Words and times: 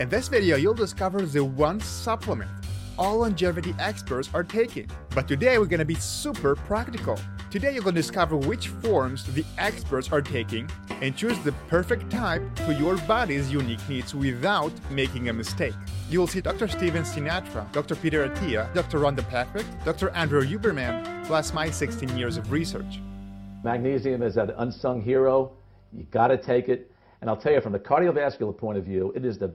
In 0.00 0.08
this 0.08 0.28
video, 0.28 0.56
you'll 0.56 0.72
discover 0.74 1.20
the 1.22 1.44
one 1.44 1.78
supplement 1.80 2.50
all 2.98 3.18
longevity 3.18 3.74
experts 3.78 4.28
are 4.34 4.44
taking. 4.44 4.88
But 5.14 5.26
today 5.26 5.58
we're 5.58 5.66
gonna 5.66 5.84
be 5.84 5.94
super 5.94 6.54
practical. 6.54 7.18
Today 7.50 7.74
you're 7.74 7.82
gonna 7.82 7.96
discover 7.96 8.36
which 8.36 8.68
forms 8.68 9.24
the 9.34 9.44
experts 9.58 10.12
are 10.12 10.22
taking 10.22 10.68
and 11.00 11.16
choose 11.16 11.38
the 11.40 11.52
perfect 11.68 12.10
type 12.10 12.42
for 12.60 12.72
your 12.72 12.96
body's 12.98 13.50
unique 13.52 13.86
needs 13.88 14.14
without 14.14 14.72
making 14.90 15.28
a 15.28 15.32
mistake. 15.32 15.74
You 16.10 16.20
will 16.20 16.26
see 16.26 16.40
Dr. 16.40 16.68
Stephen 16.68 17.02
Sinatra, 17.02 17.70
Dr. 17.72 17.96
Peter 17.96 18.28
Attia, 18.28 18.72
Dr. 18.74 18.98
Rhonda 18.98 19.26
Patrick, 19.28 19.66
Dr. 19.84 20.10
Andrew 20.10 20.42
Huberman, 20.46 21.26
plus 21.26 21.52
my 21.52 21.70
16 21.70 22.16
years 22.16 22.36
of 22.36 22.50
research. 22.52 23.00
Magnesium 23.64 24.22
is 24.22 24.36
an 24.36 24.50
unsung 24.58 25.00
hero. 25.00 25.52
You 25.92 26.04
gotta 26.10 26.36
take 26.36 26.68
it. 26.68 26.90
And 27.20 27.30
I'll 27.30 27.36
tell 27.36 27.52
you, 27.52 27.60
from 27.60 27.72
the 27.72 27.78
cardiovascular 27.78 28.56
point 28.56 28.78
of 28.78 28.84
view, 28.84 29.12
it 29.14 29.24
is 29.24 29.38
the 29.38 29.54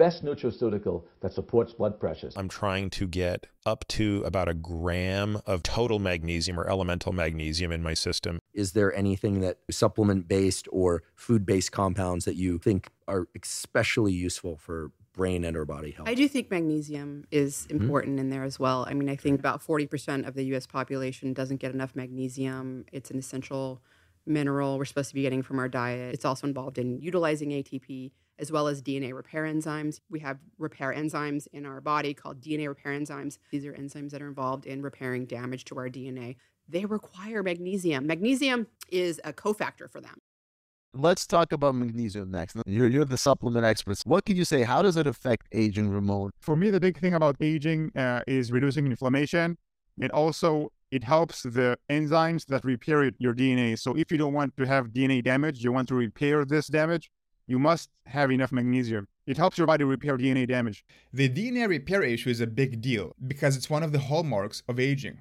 best 0.00 0.24
nutraceutical 0.24 1.04
that 1.20 1.30
supports 1.30 1.74
blood 1.74 2.00
pressures. 2.00 2.34
I'm 2.34 2.48
trying 2.48 2.88
to 2.88 3.06
get 3.06 3.48
up 3.66 3.86
to 3.88 4.22
about 4.24 4.48
a 4.48 4.54
gram 4.54 5.42
of 5.44 5.62
total 5.62 5.98
magnesium 5.98 6.58
or 6.58 6.66
elemental 6.66 7.12
magnesium 7.12 7.70
in 7.70 7.82
my 7.82 7.92
system. 7.92 8.38
Is 8.54 8.72
there 8.72 8.96
anything 8.96 9.40
that 9.40 9.58
supplement 9.70 10.26
based 10.26 10.66
or 10.72 11.02
food 11.16 11.44
based 11.44 11.72
compounds 11.72 12.24
that 12.24 12.36
you 12.36 12.56
think 12.56 12.88
are 13.06 13.28
especially 13.42 14.14
useful 14.14 14.56
for 14.56 14.90
brain 15.12 15.44
and 15.44 15.54
or 15.54 15.66
body 15.66 15.90
health? 15.90 16.08
I 16.08 16.14
do 16.14 16.26
think 16.28 16.50
magnesium 16.50 17.26
is 17.30 17.66
important 17.68 18.14
mm-hmm. 18.14 18.20
in 18.20 18.30
there 18.30 18.44
as 18.44 18.58
well. 18.58 18.86
I 18.88 18.94
mean, 18.94 19.10
I 19.10 19.16
think 19.16 19.38
about 19.38 19.62
40% 19.62 20.26
of 20.26 20.32
the 20.32 20.44
US 20.54 20.66
population 20.66 21.34
doesn't 21.34 21.58
get 21.58 21.74
enough 21.74 21.94
magnesium. 21.94 22.86
It's 22.90 23.10
an 23.10 23.18
essential 23.18 23.82
mineral 24.24 24.78
we're 24.78 24.86
supposed 24.86 25.10
to 25.10 25.14
be 25.14 25.22
getting 25.22 25.42
from 25.42 25.58
our 25.58 25.68
diet. 25.68 26.14
It's 26.14 26.24
also 26.24 26.46
involved 26.46 26.78
in 26.78 27.00
utilizing 27.00 27.50
ATP 27.50 28.12
as 28.40 28.50
well 28.50 28.66
as 28.66 28.82
DNA 28.82 29.14
repair 29.14 29.44
enzymes. 29.44 30.00
We 30.08 30.18
have 30.20 30.38
repair 30.58 30.92
enzymes 30.92 31.46
in 31.52 31.66
our 31.66 31.80
body 31.80 32.14
called 32.14 32.40
DNA 32.40 32.68
repair 32.68 32.98
enzymes. 32.98 33.38
These 33.50 33.66
are 33.66 33.74
enzymes 33.74 34.10
that 34.10 34.22
are 34.22 34.28
involved 34.28 34.66
in 34.66 34.82
repairing 34.82 35.26
damage 35.26 35.64
to 35.66 35.76
our 35.76 35.88
DNA. 35.88 36.36
They 36.68 36.84
require 36.84 37.42
magnesium. 37.42 38.06
Magnesium 38.06 38.66
is 38.90 39.20
a 39.24 39.32
cofactor 39.32 39.90
for 39.90 40.00
them. 40.00 40.18
Let's 40.92 41.24
talk 41.24 41.52
about 41.52 41.76
magnesium 41.76 42.32
next. 42.32 42.56
You're, 42.66 42.88
you're 42.88 43.04
the 43.04 43.18
supplement 43.18 43.64
experts. 43.64 44.02
What 44.04 44.24
can 44.24 44.36
you 44.36 44.44
say? 44.44 44.62
How 44.62 44.82
does 44.82 44.96
it 44.96 45.06
affect 45.06 45.46
aging, 45.52 45.88
Ramon? 45.88 46.30
For 46.40 46.56
me, 46.56 46.70
the 46.70 46.80
big 46.80 46.98
thing 46.98 47.14
about 47.14 47.36
aging 47.40 47.92
uh, 47.96 48.22
is 48.26 48.50
reducing 48.50 48.86
inflammation. 48.86 49.56
And 50.00 50.10
also, 50.10 50.72
it 50.90 51.04
helps 51.04 51.42
the 51.42 51.78
enzymes 51.88 52.46
that 52.46 52.64
repair 52.64 53.10
your 53.18 53.34
DNA. 53.34 53.78
So 53.78 53.96
if 53.96 54.10
you 54.10 54.18
don't 54.18 54.32
want 54.32 54.56
to 54.56 54.66
have 54.66 54.88
DNA 54.88 55.22
damage, 55.22 55.62
you 55.62 55.70
want 55.70 55.86
to 55.88 55.94
repair 55.94 56.44
this 56.44 56.66
damage, 56.66 57.10
you 57.50 57.58
must 57.58 57.90
have 58.06 58.30
enough 58.30 58.52
magnesium. 58.52 59.08
It 59.26 59.36
helps 59.36 59.58
your 59.58 59.66
body 59.66 59.82
repair 59.82 60.16
DNA 60.16 60.46
damage. 60.46 60.84
The 61.12 61.28
DNA 61.28 61.66
repair 61.66 62.04
issue 62.04 62.30
is 62.30 62.40
a 62.40 62.46
big 62.46 62.80
deal 62.80 63.12
because 63.26 63.56
it's 63.56 63.68
one 63.68 63.82
of 63.82 63.90
the 63.90 63.98
hallmarks 63.98 64.62
of 64.68 64.78
aging. 64.78 65.18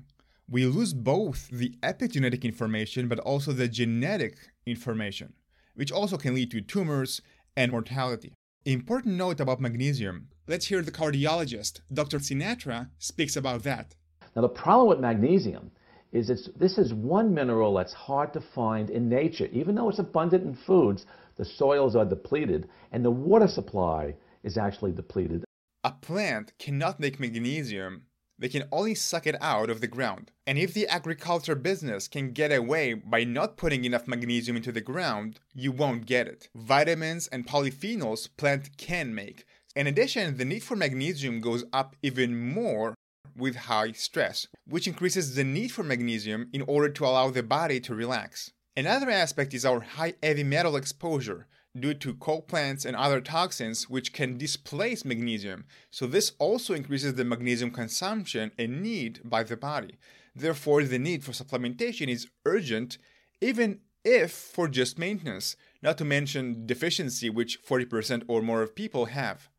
We 0.48 0.68
lose 0.68 0.94
both 0.94 1.48
the 1.50 1.74
epigenetic 1.82 2.44
information 2.44 3.08
but 3.08 3.18
also 3.18 3.52
the 3.52 3.68
genetic 3.68 4.38
information, 4.68 5.34
which 5.74 5.92
also 5.92 6.18
can 6.18 6.36
lead 6.36 6.52
to 6.52 6.62
tumors 6.62 7.20
and 7.58 7.72
mortality. 7.72 8.34
Important 8.64 9.16
note 9.16 9.40
about 9.40 9.60
magnesium. 9.60 10.28
Let's 10.48 10.68
hear 10.68 10.84
the 10.84 10.92
cardiologist, 10.92 11.82
Dr. 11.92 12.20
Sinatra, 12.20 12.90
speaks 13.00 13.36
about 13.36 13.64
that. 13.64 13.96
Now, 14.36 14.44
the 14.44 14.50
problem 14.50 14.88
with 14.90 15.00
magnesium 15.00 15.72
is 16.12 16.30
it's, 16.30 16.50
this 16.56 16.78
is 16.78 16.94
one 16.94 17.34
mineral 17.34 17.74
that's 17.74 17.94
hard 17.94 18.34
to 18.34 18.42
find 18.42 18.90
in 18.90 19.10
nature. 19.10 19.48
Even 19.52 19.76
though 19.76 19.90
it's 19.90 20.00
abundant 20.00 20.44
in 20.44 20.56
foods, 20.56 21.06
the 21.40 21.46
soils 21.46 21.96
are 21.96 22.06
depleted 22.06 22.68
and 22.92 23.04
the 23.04 23.10
water 23.10 23.48
supply 23.48 24.14
is 24.44 24.58
actually 24.58 24.92
depleted. 24.92 25.46
A 25.86 25.92
plant 25.92 26.52
cannot 26.60 27.00
make 27.00 27.18
magnesium. 27.18 28.04
They 28.38 28.50
can 28.50 28.66
only 28.74 28.94
suck 28.94 29.26
it 29.26 29.42
out 29.42 29.70
of 29.70 29.80
the 29.80 29.88
ground. 29.88 30.32
And 30.46 30.58
if 30.58 30.74
the 30.74 30.86
agriculture 30.88 31.56
business 31.56 32.10
can 32.10 32.34
get 32.34 32.52
away 32.52 32.94
by 32.94 33.24
not 33.24 33.56
putting 33.56 33.86
enough 33.86 34.06
magnesium 34.06 34.58
into 34.58 34.74
the 34.74 34.82
ground, 34.82 35.40
you 35.54 35.72
won't 35.72 36.06
get 36.06 36.28
it. 36.28 36.50
Vitamins 36.54 37.28
and 37.28 37.48
polyphenols 37.48 38.28
plant 38.36 38.78
can 38.78 39.16
make. 39.16 39.46
In 39.78 39.88
addition, 39.88 40.36
the 40.36 40.44
need 40.44 40.64
for 40.64 40.76
magnesium 40.76 41.40
goes 41.40 41.64
up 41.72 41.96
even 42.04 42.38
more 42.38 42.96
with 43.38 43.56
high 43.56 43.94
stress, 43.94 44.48
which 44.68 44.88
increases 44.88 45.36
the 45.36 45.46
need 45.46 45.72
for 45.72 45.84
magnesium 45.84 46.50
in 46.52 46.64
order 46.64 46.90
to 46.90 47.06
allow 47.06 47.30
the 47.30 47.44
body 47.44 47.80
to 47.80 47.96
relax. 47.96 48.52
Another 48.80 49.10
aspect 49.10 49.54
is 49.54 49.66
our 49.66 49.82
high 49.82 50.14
heavy 50.24 50.46
metal 50.46 50.78
exposure 50.78 51.48
due 51.78 51.94
to 51.96 52.14
coal 52.14 52.42
plants 52.42 52.86
and 52.86 52.96
other 52.96 53.20
toxins 53.20 53.90
which 53.90 54.14
can 54.14 54.38
displace 54.38 55.04
magnesium. 55.04 55.66
So 55.92 56.08
this 56.08 56.32
also 56.40 56.74
increases 56.74 57.16
the 57.16 57.26
magnesium 57.26 57.72
consumption 57.72 58.54
and 58.58 58.82
need 58.82 59.20
by 59.26 59.44
the 59.44 59.58
body. 59.58 59.98
Therefore, 60.34 60.84
the 60.84 60.98
need 60.98 61.26
for 61.26 61.34
supplementation 61.34 62.08
is 62.08 62.28
urgent 62.46 62.98
even 63.42 63.82
if 64.06 64.32
for 64.32 64.70
just 64.70 64.98
maintenance, 64.98 65.58
not 65.82 65.98
to 65.98 66.06
mention 66.06 66.66
deficiency 66.66 67.30
which 67.30 67.62
40% 67.62 68.24
or 68.30 68.42
more 68.42 68.62
of 68.62 68.76
people 68.76 69.08
have. 69.08 69.50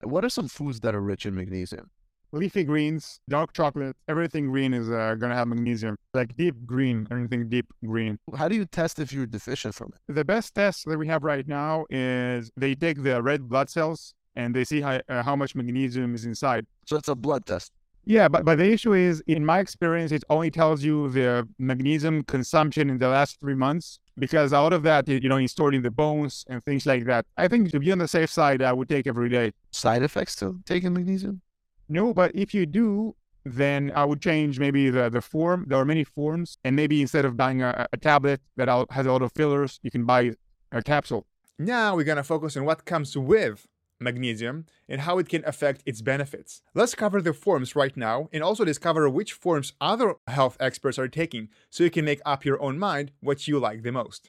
What 0.00 0.24
are 0.24 0.30
some 0.30 0.48
foods 0.48 0.80
that 0.80 0.94
are 0.94 1.02
rich 1.02 1.26
in 1.26 1.34
magnesium? 1.34 1.90
Leafy 2.34 2.64
greens, 2.64 3.20
dark 3.28 3.52
chocolate, 3.52 3.94
everything 4.08 4.50
green 4.50 4.72
is 4.72 4.90
uh, 4.90 5.14
going 5.18 5.28
to 5.28 5.36
have 5.36 5.48
magnesium. 5.48 5.96
Like 6.14 6.34
deep 6.34 6.64
green, 6.64 7.06
anything 7.10 7.48
deep 7.50 7.66
green. 7.84 8.18
How 8.34 8.48
do 8.48 8.56
you 8.56 8.64
test 8.64 8.98
if 8.98 9.12
you're 9.12 9.26
deficient 9.26 9.74
from 9.74 9.92
it? 9.94 10.14
The 10.14 10.24
best 10.24 10.54
test 10.54 10.86
that 10.86 10.98
we 10.98 11.06
have 11.08 11.24
right 11.24 11.46
now 11.46 11.84
is 11.90 12.50
they 12.56 12.74
take 12.74 13.02
the 13.02 13.22
red 13.22 13.48
blood 13.50 13.68
cells 13.68 14.14
and 14.34 14.56
they 14.56 14.64
see 14.64 14.80
how, 14.80 15.00
uh, 15.10 15.22
how 15.22 15.36
much 15.36 15.54
magnesium 15.54 16.14
is 16.14 16.24
inside. 16.24 16.66
So 16.86 16.96
it's 16.96 17.08
a 17.08 17.14
blood 17.14 17.44
test. 17.44 17.70
Yeah, 18.04 18.28
but, 18.28 18.44
but 18.44 18.56
the 18.56 18.72
issue 18.72 18.94
is, 18.94 19.22
in 19.26 19.44
my 19.44 19.60
experience, 19.60 20.10
it 20.10 20.24
only 20.28 20.50
tells 20.50 20.82
you 20.82 21.10
the 21.10 21.46
magnesium 21.58 22.24
consumption 22.24 22.90
in 22.90 22.98
the 22.98 23.08
last 23.08 23.38
three 23.40 23.54
months 23.54 24.00
because 24.18 24.52
out 24.52 24.72
of 24.72 24.82
that, 24.84 25.06
you 25.06 25.28
know, 25.28 25.36
it's 25.36 25.52
stored 25.52 25.74
in 25.74 25.82
the 25.82 25.90
bones 25.90 26.44
and 26.48 26.64
things 26.64 26.86
like 26.86 27.04
that. 27.04 27.26
I 27.36 27.46
think 27.46 27.70
to 27.72 27.78
be 27.78 27.92
on 27.92 27.98
the 27.98 28.08
safe 28.08 28.30
side, 28.30 28.62
I 28.62 28.72
would 28.72 28.88
take 28.88 29.06
every 29.06 29.28
day. 29.28 29.52
Side 29.70 30.02
effects 30.02 30.34
to 30.36 30.58
taking 30.64 30.94
magnesium? 30.94 31.42
No, 31.92 32.14
but 32.14 32.34
if 32.34 32.54
you 32.54 32.64
do, 32.64 33.14
then 33.44 33.92
I 33.94 34.06
would 34.06 34.22
change 34.22 34.58
maybe 34.58 34.88
the, 34.88 35.10
the 35.10 35.20
form. 35.20 35.66
There 35.68 35.78
are 35.78 35.84
many 35.84 36.04
forms, 36.04 36.56
and 36.64 36.74
maybe 36.74 37.02
instead 37.02 37.26
of 37.26 37.36
buying 37.36 37.62
a, 37.62 37.86
a 37.92 37.98
tablet 37.98 38.40
that 38.56 38.68
has 38.90 39.04
a 39.04 39.12
lot 39.12 39.20
of 39.20 39.30
fillers, 39.32 39.78
you 39.82 39.90
can 39.90 40.06
buy 40.06 40.32
a 40.72 40.82
capsule. 40.82 41.26
Now 41.58 41.94
we're 41.94 42.04
gonna 42.04 42.24
focus 42.24 42.56
on 42.56 42.64
what 42.64 42.86
comes 42.86 43.14
with 43.14 43.68
magnesium, 44.02 44.66
and 44.88 45.02
how 45.02 45.18
it 45.18 45.28
can 45.28 45.44
affect 45.46 45.82
its 45.86 46.02
benefits. 46.02 46.62
Let's 46.74 46.94
cover 46.94 47.22
the 47.22 47.32
forms 47.32 47.76
right 47.76 47.96
now 47.96 48.28
and 48.32 48.42
also 48.42 48.64
discover 48.64 49.08
which 49.08 49.32
forms 49.32 49.74
other 49.80 50.14
health 50.26 50.56
experts 50.58 50.98
are 50.98 51.08
taking 51.08 51.48
so 51.70 51.84
you 51.84 51.90
can 51.90 52.04
make 52.04 52.20
up 52.26 52.44
your 52.44 52.60
own 52.60 52.78
mind 52.78 53.12
what 53.20 53.46
you 53.46 53.60
like 53.60 53.82
the 53.82 53.92
most. 53.92 54.28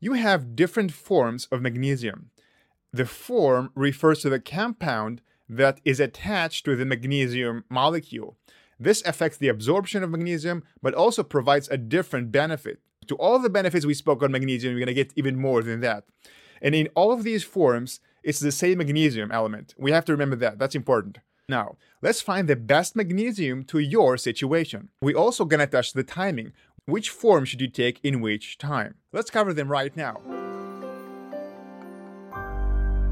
You 0.00 0.14
have 0.14 0.56
different 0.56 0.92
forms 0.92 1.46
of 1.52 1.62
magnesium. 1.62 2.30
The 2.92 3.06
form 3.06 3.70
refers 3.74 4.20
to 4.20 4.30
the 4.30 4.40
compound 4.40 5.22
that 5.48 5.80
is 5.84 6.00
attached 6.00 6.64
to 6.64 6.74
the 6.74 6.84
magnesium 6.84 7.64
molecule. 7.68 8.36
This 8.78 9.02
affects 9.04 9.36
the 9.36 9.48
absorption 9.48 10.02
of 10.02 10.10
magnesium, 10.10 10.64
but 10.82 10.94
also 10.94 11.22
provides 11.22 11.68
a 11.68 11.76
different 11.76 12.32
benefit 12.32 12.80
to 13.10 13.16
all 13.16 13.40
the 13.40 13.50
benefits 13.50 13.84
we 13.84 13.94
spoke 13.94 14.22
on 14.22 14.30
magnesium, 14.30 14.72
we're 14.72 14.78
going 14.78 14.86
to 14.86 14.94
get 14.94 15.12
even 15.16 15.36
more 15.36 15.64
than 15.64 15.80
that. 15.80 16.04
And 16.62 16.76
in 16.76 16.88
all 16.94 17.10
of 17.10 17.24
these 17.24 17.42
forms, 17.42 17.98
it's 18.22 18.38
the 18.38 18.52
same 18.52 18.78
magnesium 18.78 19.32
element. 19.32 19.74
We 19.76 19.90
have 19.90 20.04
to 20.04 20.12
remember 20.12 20.36
that. 20.36 20.60
That's 20.60 20.76
important. 20.76 21.18
Now, 21.48 21.76
let's 22.00 22.22
find 22.22 22.46
the 22.46 22.54
best 22.54 22.94
magnesium 22.94 23.64
to 23.64 23.80
your 23.80 24.16
situation. 24.16 24.90
We're 25.02 25.16
also 25.16 25.44
to 25.44 25.66
touch 25.66 25.92
the 25.92 26.04
timing. 26.04 26.52
Which 26.90 27.10
form 27.10 27.44
should 27.44 27.60
you 27.60 27.68
take 27.68 28.00
in 28.02 28.20
which 28.20 28.58
time? 28.58 28.96
Let's 29.12 29.30
cover 29.30 29.54
them 29.54 29.70
right 29.70 29.96
now. 29.96 30.16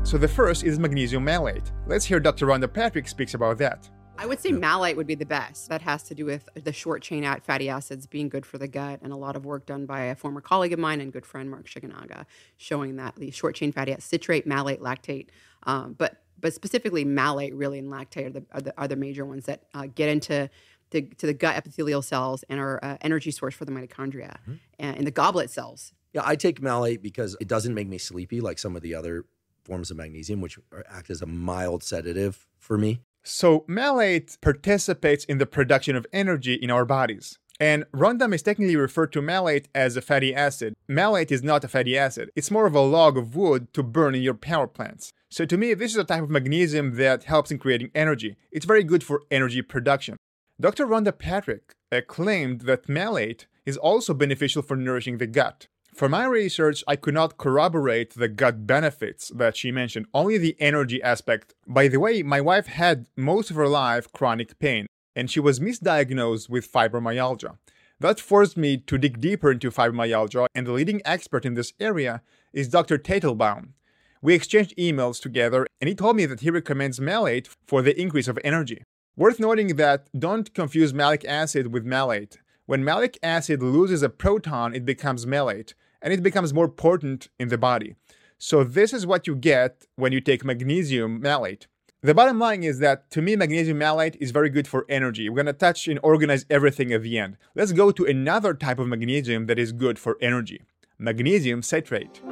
So 0.03 0.19
the 0.19 0.27
first 0.27 0.65
is 0.65 0.81
magnesium 0.81 1.25
malate. 1.25 1.71
Let's 1.87 2.05
hear 2.05 2.19
Dr. 2.19 2.47
Rhonda 2.47 2.73
Patrick 2.73 3.07
speaks 3.07 3.35
about 3.35 3.59
that. 3.59 3.89
I 4.19 4.27
would 4.27 4.41
say 4.41 4.51
malate 4.51 4.97
would 4.97 5.07
be 5.07 5.15
the 5.15 5.25
best. 5.25 5.69
That 5.69 5.81
has 5.83 6.03
to 6.05 6.15
do 6.17 6.25
with 6.25 6.49
the 6.55 6.73
short 6.73 7.03
chain 7.03 7.23
fatty 7.45 7.69
acids 7.69 8.09
being 8.09 8.29
good 8.29 8.45
for 8.45 8.59
the 8.59 8.67
gut, 8.67 8.99
and 9.01 9.13
a 9.13 9.17
lot 9.17 9.37
of 9.37 9.47
work 9.47 9.65
done 9.65 9.87
by 9.87 10.07
a 10.07 10.17
former 10.17 10.41
colleague 10.41 10.73
of 10.73 10.81
mine 10.81 11.01
and 11.01 11.13
good 11.13 11.25
friend 11.25 11.49
Mark 11.49 11.69
Shigenaga, 11.69 12.25
showing 12.57 12.97
that 12.97 13.15
the 13.15 13.31
short 13.31 13.55
chain 13.55 13.71
fatty 13.71 13.93
acids, 13.93 14.07
citrate, 14.07 14.45
malate, 14.45 14.81
lactate, 14.81 15.29
um, 15.69 15.95
but 15.97 16.25
but 16.41 16.53
specifically 16.53 17.05
malate 17.05 17.55
really 17.55 17.79
and 17.79 17.89
lactate 17.89 18.27
are 18.27 18.31
the 18.31 18.45
are 18.51 18.61
the, 18.61 18.75
are 18.77 18.89
the 18.89 18.97
major 18.97 19.25
ones 19.25 19.47
that 19.47 19.63
uh, 19.75 19.87
get 19.95 20.09
into 20.09 20.51
the, 20.91 21.03
to 21.03 21.27
the 21.27 21.35
gut 21.35 21.57
epithelial 21.57 22.03
cells 22.03 22.45
and 22.49 22.61
are 22.61 22.83
uh, 22.85 22.97
energy 23.01 23.31
source 23.31 23.55
for 23.55 23.65
the 23.65 23.73
mitochondria 23.73 24.37
mm-hmm. 24.43 24.55
and 24.79 24.97
in 24.97 25.05
the 25.05 25.11
goblet 25.11 25.51
cells. 25.51 25.93
Yeah, 26.13 26.23
I 26.25 26.37
take 26.37 26.63
malate 26.63 27.03
because 27.03 27.37
it 27.41 27.49
doesn't 27.49 27.75
make 27.75 27.89
me 27.89 27.99
sleepy 27.99 28.41
like 28.41 28.59
some 28.59 28.77
of 28.77 28.83
the 28.83 28.95
other 28.95 29.25
forms 29.65 29.91
of 29.91 29.99
magnesium, 29.99 30.41
which 30.41 30.59
act 30.89 31.11
as 31.11 31.21
a 31.21 31.27
mild 31.27 31.83
sedative 31.83 32.47
for 32.59 32.79
me. 32.79 33.01
So, 33.23 33.65
malate 33.69 34.39
participates 34.41 35.25
in 35.25 35.39
the 35.39 35.47
production 35.47 35.97
of 35.97 36.07
energy 36.13 36.55
in 36.55 36.71
our 36.71 36.87
bodies. 36.87 37.39
And 37.61 37.85
rondam 37.93 38.33
is 38.33 38.43
technically 38.43 38.77
referred 38.77 39.13
to 39.13 39.21
malate 39.21 39.69
as 39.75 39.97
a 39.97 40.01
fatty 40.01 40.33
acid. 40.35 40.75
Malate 40.87 41.33
is 41.33 41.43
not 41.43 41.65
a 41.65 41.69
fatty 41.69 41.99
acid, 41.99 42.31
it's 42.35 42.51
more 42.51 42.67
of 42.67 42.75
a 42.75 42.81
log 42.81 43.19
of 43.19 43.37
wood 43.37 43.73
to 43.75 43.83
burn 43.83 44.15
in 44.15 44.23
your 44.23 44.35
power 44.35 44.67
plants. 44.67 45.13
So, 45.29 45.45
to 45.45 45.59
me, 45.59 45.75
this 45.75 45.91
is 45.91 45.99
a 45.99 46.05
type 46.05 46.23
of 46.23 46.31
magnesium 46.31 46.97
that 46.97 47.25
helps 47.25 47.51
in 47.51 47.59
creating 47.59 47.91
energy. 47.95 48.37
It's 48.51 48.65
very 48.65 48.85
good 48.85 49.05
for 49.05 49.23
energy 49.31 49.61
production. 49.61 50.17
Dr. 50.61 50.89
Rhonda 50.89 51.17
Patrick 51.17 51.77
claimed 52.09 52.63
that 52.63 52.89
malate 52.89 53.47
is 53.65 53.77
also 53.77 54.13
beneficial 54.13 54.61
for 54.61 54.77
nourishing 54.77 55.19
the 55.19 55.27
gut. 55.29 55.69
For 55.95 56.09
my 56.09 56.25
research, 56.25 56.83
I 56.89 56.97
could 56.97 57.15
not 57.15 57.39
corroborate 57.39 58.15
the 58.15 58.27
gut 58.27 58.67
benefits 58.67 59.29
that 59.29 59.57
she 59.57 59.71
mentioned, 59.71 60.07
only 60.13 60.37
the 60.37 60.57
energy 60.59 61.01
aspect. 61.01 61.55
By 61.65 61.87
the 61.87 62.01
way, 62.01 62.25
my 62.25 62.41
wife 62.41 62.67
had 62.67 63.07
most 63.17 63.51
of 63.51 63.57
her 63.57 63.69
life 63.69 64.11
chronic 64.13 64.59
pain, 64.59 64.89
and 65.15 65.31
she 65.31 65.39
was 65.39 65.61
misdiagnosed 65.61 66.49
with 66.49 66.73
fibromyalgia. 66.73 67.57
That 68.01 68.19
forced 68.19 68.57
me 68.57 68.79
to 68.79 68.99
dig 68.99 69.21
deeper 69.21 69.53
into 69.53 69.71
fibromyalgia, 69.71 70.47
and 70.57 70.67
the 70.67 70.73
leading 70.73 71.03
expert 71.05 71.45
in 71.45 71.55
this 71.55 71.73
area 71.79 72.21
is 72.53 72.67
Dr. 72.67 72.99
Teitelbaum. 72.99 73.75
We 74.21 74.35
exchanged 74.35 74.77
emails 74.77 75.23
together, 75.23 75.69
and 75.81 75.87
he 75.87 75.95
told 75.95 76.17
me 76.17 76.27
that 76.27 76.41
he 76.41 76.51
recommends 76.51 76.99
malate 76.99 77.49
for 77.69 77.81
the 77.81 78.01
increase 78.01 78.27
of 78.27 78.41
energy. 78.43 78.83
Worth 79.19 79.41
noting 79.41 79.75
that 79.79 80.09
don't 80.17 80.55
confuse 80.55 80.95
malic 80.95 81.25
acid 81.25 81.73
with 81.73 81.85
malate. 81.85 82.39
When 82.67 82.85
malic 82.85 83.19
acid 83.21 83.61
loses 83.61 84.05
a 84.05 84.09
proton, 84.09 84.77
it 84.77 84.85
becomes 84.85 85.27
malate, 85.27 85.75
and 86.01 86.13
it 86.13 86.23
becomes 86.23 86.55
more 86.55 86.69
potent 86.69 87.29
in 87.37 87.49
the 87.49 87.59
body. 87.59 87.97
So, 88.39 88.63
this 88.63 88.93
is 88.93 89.09
what 89.09 89.27
you 89.27 89.35
get 89.35 89.89
when 89.97 90.13
you 90.13 90.21
take 90.21 90.45
magnesium 90.45 91.21
malate. 91.21 91.67
The 92.01 92.15
bottom 92.15 92.39
line 92.39 92.63
is 92.63 92.79
that 92.79 93.11
to 93.11 93.21
me, 93.21 93.35
magnesium 93.35 93.79
malate 93.79 94.15
is 94.21 94.31
very 94.31 94.51
good 94.51 94.69
for 94.69 94.87
energy. 94.89 95.29
We're 95.29 95.43
going 95.43 95.47
to 95.47 95.53
touch 95.53 95.89
and 95.89 95.99
organize 96.05 96.47
everything 96.49 96.93
at 96.93 97.03
the 97.03 97.19
end. 97.19 97.39
Let's 97.57 97.73
go 97.73 97.91
to 97.91 98.05
another 98.05 98.55
type 98.55 98.79
of 98.79 98.87
magnesium 98.87 99.47
that 99.47 99.59
is 99.59 99.73
good 99.73 99.99
for 99.99 100.17
energy 100.21 100.63
magnesium 100.97 101.63
citrate. 101.63 102.23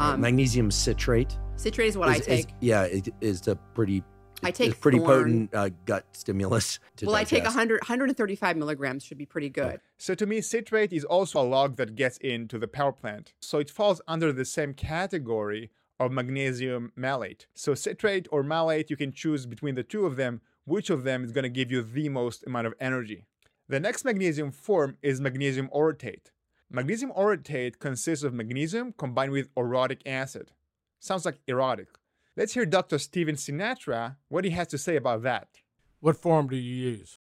Um, 0.00 0.20
Magnesium 0.22 0.70
citrate. 0.70 1.36
citrate 1.56 1.88
is 1.88 1.98
what 1.98 2.08
I 2.08 2.14
is- 2.14 2.20
is- 2.20 2.26
take. 2.46 2.54
yeah, 2.60 2.84
it 2.84 3.08
is 3.20 3.46
a 3.48 3.56
pretty. 3.74 4.02
I 4.42 4.50
take 4.50 4.70
it's 4.70 4.80
pretty 4.80 4.96
Thorne. 4.98 5.48
potent 5.50 5.54
uh, 5.54 5.68
gut 5.84 6.06
stimulus. 6.12 6.78
To 6.96 7.06
well, 7.06 7.14
I 7.14 7.24
take 7.24 7.40
digest. 7.40 7.56
100, 7.56 7.80
135 7.82 8.56
milligrams 8.56 9.04
should 9.04 9.18
be 9.18 9.26
pretty 9.26 9.50
good. 9.50 9.80
So 9.98 10.14
to 10.14 10.24
me, 10.24 10.40
citrate 10.40 10.94
is 10.94 11.04
also 11.04 11.38
a 11.42 11.44
log 11.44 11.76
that 11.76 11.94
gets 11.94 12.16
into 12.18 12.58
the 12.58 12.66
power 12.66 12.92
plant. 12.92 13.34
So 13.40 13.58
it 13.58 13.68
falls 13.70 14.00
under 14.08 14.32
the 14.32 14.46
same 14.46 14.72
category 14.72 15.70
of 15.98 16.10
magnesium 16.12 16.92
malate. 16.96 17.46
So 17.54 17.74
citrate 17.74 18.26
or 18.32 18.42
malate, 18.42 18.88
you 18.88 18.96
can 18.96 19.12
choose 19.12 19.44
between 19.44 19.74
the 19.74 19.82
two 19.82 20.06
of 20.06 20.16
them, 20.16 20.40
which 20.64 20.88
of 20.88 21.04
them 21.04 21.22
is 21.22 21.32
going 21.32 21.42
to 21.42 21.50
give 21.50 21.70
you 21.70 21.82
the 21.82 22.08
most 22.08 22.42
amount 22.46 22.66
of 22.66 22.72
energy. 22.80 23.26
The 23.68 23.80
next 23.80 24.06
magnesium 24.06 24.50
form 24.52 24.96
is 25.02 25.20
magnesium 25.20 25.68
orotate. 25.74 26.30
Magnesium 26.72 27.10
orotate 27.16 27.80
consists 27.80 28.24
of 28.24 28.32
magnesium 28.32 28.94
combined 28.96 29.32
with 29.32 29.52
orotic 29.56 30.02
acid. 30.06 30.52
Sounds 31.00 31.24
like 31.24 31.40
erotic. 31.48 31.88
Let's 32.36 32.54
hear 32.54 32.64
Dr. 32.64 33.00
Stephen 33.00 33.34
Sinatra 33.34 34.14
what 34.28 34.44
he 34.44 34.50
has 34.50 34.68
to 34.68 34.78
say 34.78 34.94
about 34.94 35.24
that. 35.24 35.48
What 35.98 36.16
form 36.16 36.46
do 36.46 36.54
you 36.54 36.90
use? 36.90 37.18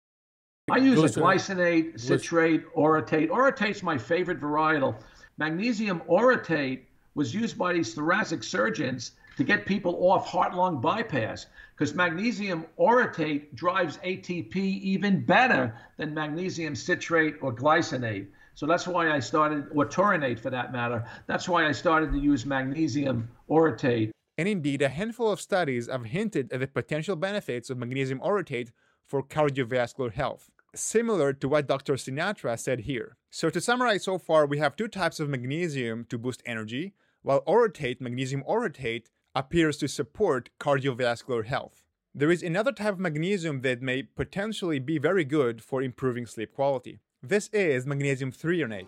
I 0.68 0.78
use 0.78 0.98
a 0.98 1.20
Glycinate. 1.20 1.92
glycinate, 1.94 2.00
citrate, 2.00 2.64
orotate. 2.74 3.28
Orotate's 3.28 3.84
my 3.84 3.96
favorite 3.96 4.40
varietal. 4.40 5.00
Magnesium 5.38 6.02
orotate 6.10 6.80
was 7.14 7.32
used 7.32 7.56
by 7.56 7.72
these 7.72 7.94
thoracic 7.94 8.42
surgeons 8.42 9.12
to 9.36 9.44
get 9.44 9.64
people 9.64 10.10
off 10.10 10.26
heart-lung 10.26 10.80
bypass 10.80 11.46
because 11.76 11.94
magnesium 11.94 12.66
orotate 12.80 13.54
drives 13.54 13.98
ATP 13.98 14.56
even 14.56 15.24
better 15.24 15.72
than 15.98 16.12
magnesium 16.14 16.74
citrate 16.74 17.36
or 17.40 17.54
glycinate. 17.54 18.26
So 18.56 18.64
that's 18.64 18.88
why 18.88 19.10
I 19.10 19.20
started, 19.20 19.66
or 19.74 19.84
taurinate 19.84 20.38
for 20.38 20.48
that 20.48 20.72
matter. 20.72 21.04
That's 21.26 21.46
why 21.46 21.66
I 21.66 21.72
started 21.72 22.10
to 22.12 22.18
use 22.18 22.46
magnesium 22.46 23.28
orotate. 23.50 24.12
And 24.38 24.48
indeed, 24.48 24.80
a 24.80 24.88
handful 24.88 25.30
of 25.30 25.42
studies 25.42 25.88
have 25.90 26.06
hinted 26.06 26.50
at 26.50 26.60
the 26.60 26.66
potential 26.66 27.16
benefits 27.16 27.68
of 27.68 27.76
magnesium 27.76 28.18
orotate 28.20 28.70
for 29.04 29.22
cardiovascular 29.22 30.10
health, 30.10 30.48
similar 30.74 31.34
to 31.34 31.48
what 31.50 31.66
Dr. 31.66 31.94
Sinatra 31.94 32.58
said 32.58 32.80
here. 32.80 33.18
So, 33.30 33.50
to 33.50 33.60
summarize 33.60 34.04
so 34.04 34.16
far, 34.16 34.46
we 34.46 34.56
have 34.56 34.74
two 34.74 34.88
types 34.88 35.20
of 35.20 35.28
magnesium 35.28 36.06
to 36.08 36.16
boost 36.16 36.42
energy, 36.46 36.94
while 37.20 37.42
orotate, 37.42 38.00
magnesium 38.00 38.42
orotate, 38.48 39.08
appears 39.34 39.76
to 39.78 39.86
support 39.86 40.48
cardiovascular 40.58 41.44
health. 41.44 41.84
There 42.14 42.30
is 42.30 42.42
another 42.42 42.72
type 42.72 42.94
of 42.94 43.00
magnesium 43.00 43.60
that 43.60 43.82
may 43.82 44.02
potentially 44.02 44.78
be 44.78 44.96
very 44.96 45.24
good 45.24 45.62
for 45.62 45.82
improving 45.82 46.24
sleep 46.24 46.54
quality. 46.54 47.00
This 47.22 47.48
is 47.52 47.86
magnesium 47.86 48.30
threonate. 48.30 48.86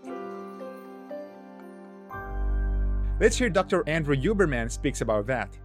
Let's 3.19 3.37
hear 3.37 3.51
Dr. 3.51 3.83
Andrew 3.89 4.15
Huberman 4.15 4.71
speaks 4.71 5.01
about 5.01 5.27
that. 5.27 5.59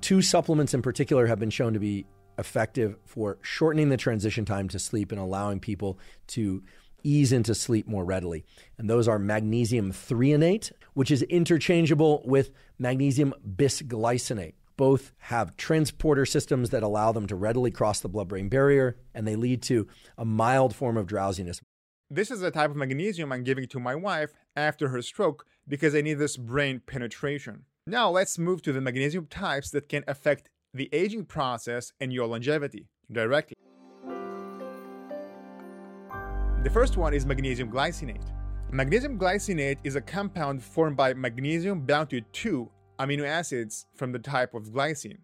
Two 0.00 0.22
supplements 0.22 0.72
in 0.72 0.80
particular 0.80 1.26
have 1.26 1.38
been 1.38 1.50
shown 1.50 1.74
to 1.74 1.78
be 1.78 2.06
effective 2.38 2.96
for 3.04 3.36
shortening 3.42 3.90
the 3.90 3.98
transition 3.98 4.46
time 4.46 4.68
to 4.68 4.78
sleep 4.78 5.12
and 5.12 5.20
allowing 5.20 5.60
people 5.60 5.98
to 6.28 6.62
ease 7.02 7.30
into 7.30 7.54
sleep 7.54 7.86
more 7.86 8.06
readily. 8.06 8.46
And 8.78 8.88
those 8.88 9.06
are 9.06 9.18
magnesium 9.18 9.92
threonate, 9.92 10.72
which 10.94 11.10
is 11.10 11.20
interchangeable 11.24 12.22
with 12.24 12.52
magnesium 12.78 13.34
bisglycinate. 13.56 14.54
Both 14.78 15.12
have 15.18 15.58
transporter 15.58 16.24
systems 16.24 16.70
that 16.70 16.82
allow 16.82 17.12
them 17.12 17.26
to 17.26 17.36
readily 17.36 17.70
cross 17.70 18.00
the 18.00 18.08
blood 18.08 18.28
brain 18.28 18.48
barrier, 18.48 18.96
and 19.12 19.26
they 19.26 19.36
lead 19.36 19.60
to 19.64 19.88
a 20.16 20.24
mild 20.24 20.74
form 20.74 20.96
of 20.96 21.06
drowsiness. 21.06 21.60
This 22.10 22.30
is 22.30 22.40
the 22.40 22.50
type 22.50 22.70
of 22.70 22.76
magnesium 22.76 23.32
I'm 23.32 23.44
giving 23.44 23.66
to 23.68 23.78
my 23.78 23.94
wife 23.94 24.32
after 24.56 24.88
her 24.88 25.02
stroke 25.02 25.44
because 25.68 25.94
I 25.94 26.00
need 26.00 26.14
this 26.14 26.38
brain 26.38 26.80
penetration. 26.86 27.66
Now 27.86 28.08
let's 28.08 28.38
move 28.38 28.62
to 28.62 28.72
the 28.72 28.80
magnesium 28.80 29.26
types 29.26 29.68
that 29.72 29.90
can 29.90 30.04
affect 30.08 30.48
the 30.72 30.88
aging 30.90 31.26
process 31.26 31.92
and 32.00 32.10
your 32.10 32.26
longevity 32.26 32.86
directly. 33.12 33.56
The 36.64 36.70
first 36.72 36.96
one 36.96 37.12
is 37.12 37.26
magnesium 37.26 37.70
glycinate. 37.70 38.24
Magnesium 38.70 39.18
glycinate 39.18 39.76
is 39.84 39.94
a 39.94 40.00
compound 40.00 40.62
formed 40.62 40.96
by 40.96 41.12
magnesium 41.12 41.82
bound 41.82 42.08
to 42.08 42.22
two 42.32 42.70
amino 42.98 43.26
acids 43.26 43.84
from 43.94 44.12
the 44.12 44.18
type 44.18 44.54
of 44.54 44.70
glycine. 44.70 45.18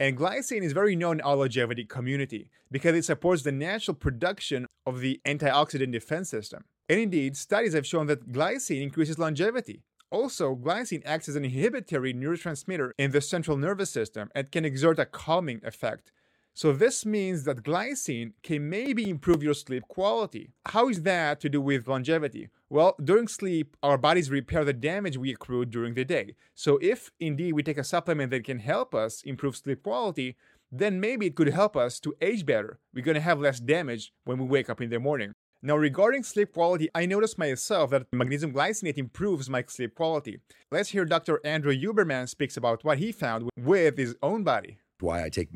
And 0.00 0.18
glycine 0.18 0.62
is 0.62 0.72
very 0.72 0.96
known 0.96 1.20
in 1.20 1.24
our 1.24 1.36
longevity 1.36 1.84
community 1.84 2.48
because 2.70 2.96
it 2.96 3.04
supports 3.04 3.42
the 3.42 3.52
natural 3.52 3.94
production 3.94 4.66
of 4.86 5.00
the 5.00 5.20
antioxidant 5.24 5.92
defense 5.92 6.28
system. 6.28 6.64
And 6.88 6.98
indeed, 6.98 7.36
studies 7.36 7.74
have 7.74 7.86
shown 7.86 8.08
that 8.08 8.32
glycine 8.32 8.82
increases 8.82 9.18
longevity. 9.18 9.82
Also, 10.10 10.54
glycine 10.54 11.02
acts 11.04 11.28
as 11.28 11.36
an 11.36 11.44
inhibitory 11.44 12.12
neurotransmitter 12.12 12.90
in 12.98 13.12
the 13.12 13.20
central 13.20 13.56
nervous 13.56 13.90
system 13.90 14.30
and 14.34 14.50
can 14.50 14.64
exert 14.64 14.98
a 14.98 15.06
calming 15.06 15.60
effect. 15.64 16.12
So, 16.56 16.72
this 16.72 17.04
means 17.04 17.42
that 17.44 17.64
glycine 17.64 18.32
can 18.44 18.70
maybe 18.70 19.10
improve 19.10 19.42
your 19.42 19.54
sleep 19.54 19.82
quality. 19.88 20.52
How 20.66 20.88
is 20.88 21.02
that 21.02 21.40
to 21.40 21.48
do 21.48 21.60
with 21.60 21.88
longevity? 21.88 22.48
Well, 22.70 22.94
during 23.02 23.26
sleep, 23.26 23.76
our 23.82 23.98
bodies 23.98 24.30
repair 24.30 24.64
the 24.64 24.72
damage 24.72 25.18
we 25.18 25.32
accrued 25.32 25.72
during 25.72 25.94
the 25.94 26.04
day. 26.04 26.36
So, 26.54 26.78
if 26.80 27.10
indeed 27.18 27.54
we 27.54 27.64
take 27.64 27.78
a 27.78 27.82
supplement 27.82 28.30
that 28.30 28.44
can 28.44 28.60
help 28.60 28.94
us 28.94 29.22
improve 29.22 29.56
sleep 29.56 29.82
quality, 29.82 30.36
then 30.70 31.00
maybe 31.00 31.26
it 31.26 31.34
could 31.34 31.48
help 31.48 31.76
us 31.76 31.98
to 32.00 32.14
age 32.20 32.46
better. 32.46 32.78
We're 32.94 33.04
going 33.04 33.16
to 33.16 33.20
have 33.20 33.40
less 33.40 33.58
damage 33.58 34.12
when 34.24 34.38
we 34.38 34.44
wake 34.44 34.70
up 34.70 34.80
in 34.80 34.90
the 34.90 35.00
morning. 35.00 35.32
Now, 35.60 35.76
regarding 35.76 36.22
sleep 36.22 36.52
quality, 36.52 36.88
I 36.94 37.06
noticed 37.06 37.36
myself 37.36 37.90
that 37.90 38.06
magnesium 38.12 38.52
glycinate 38.52 38.96
improves 38.96 39.50
my 39.50 39.64
sleep 39.66 39.96
quality. 39.96 40.38
Let's 40.70 40.90
hear 40.90 41.04
Dr. 41.04 41.40
Andrew 41.44 41.74
Huberman 41.74 42.28
speaks 42.28 42.56
about 42.56 42.84
what 42.84 42.98
he 42.98 43.10
found 43.10 43.50
with 43.56 43.96
his 43.96 44.14
own 44.22 44.44
body. 44.44 44.78
Why 45.00 45.24
I 45.24 45.30
take 45.30 45.52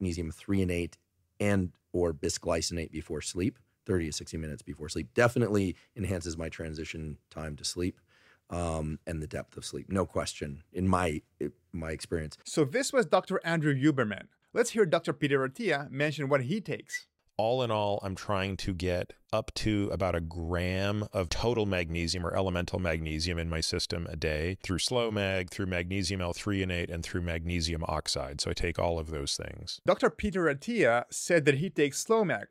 magnesium 0.00 0.32
threonate 0.32 0.94
and 1.38 1.72
or 1.92 2.12
bisglycinate 2.12 2.90
before 2.90 3.20
sleep, 3.20 3.58
30 3.86 4.06
to 4.06 4.12
60 4.12 4.36
minutes 4.36 4.62
before 4.62 4.88
sleep, 4.88 5.12
definitely 5.14 5.76
enhances 5.96 6.36
my 6.36 6.48
transition 6.48 7.18
time 7.30 7.56
to 7.56 7.64
sleep 7.64 8.00
um, 8.48 8.98
and 9.06 9.22
the 9.22 9.26
depth 9.26 9.56
of 9.56 9.64
sleep. 9.64 9.90
No 9.90 10.06
question, 10.06 10.62
in 10.72 10.88
my 10.88 11.22
in 11.38 11.52
my 11.72 11.90
experience. 11.90 12.36
So 12.44 12.64
this 12.64 12.92
was 12.92 13.06
Dr. 13.06 13.40
Andrew 13.44 13.74
Huberman. 13.74 14.26
Let's 14.52 14.70
hear 14.70 14.84
Dr. 14.84 15.12
Peter 15.12 15.46
Attia 15.46 15.90
mention 15.90 16.28
what 16.28 16.42
he 16.42 16.60
takes. 16.60 17.06
All 17.40 17.62
in 17.62 17.70
all, 17.70 18.00
I'm 18.02 18.14
trying 18.14 18.58
to 18.58 18.74
get 18.74 19.14
up 19.32 19.50
to 19.54 19.88
about 19.90 20.14
a 20.14 20.20
gram 20.20 21.08
of 21.14 21.30
total 21.30 21.64
magnesium 21.64 22.26
or 22.26 22.36
elemental 22.36 22.78
magnesium 22.78 23.38
in 23.38 23.48
my 23.48 23.62
system 23.62 24.06
a 24.10 24.16
day 24.16 24.58
through 24.62 24.80
slow 24.80 25.10
mag, 25.10 25.48
through 25.48 25.64
magnesium 25.64 26.20
L-threonate, 26.20 26.92
and 26.92 27.02
through 27.02 27.22
magnesium 27.22 27.82
oxide. 27.88 28.42
So 28.42 28.50
I 28.50 28.52
take 28.52 28.78
all 28.78 28.98
of 28.98 29.10
those 29.10 29.38
things. 29.38 29.80
Dr. 29.86 30.10
Peter 30.10 30.42
Attia 30.44 31.04
said 31.10 31.46
that 31.46 31.56
he 31.56 31.70
takes 31.70 32.04
Slowmag. 32.04 32.48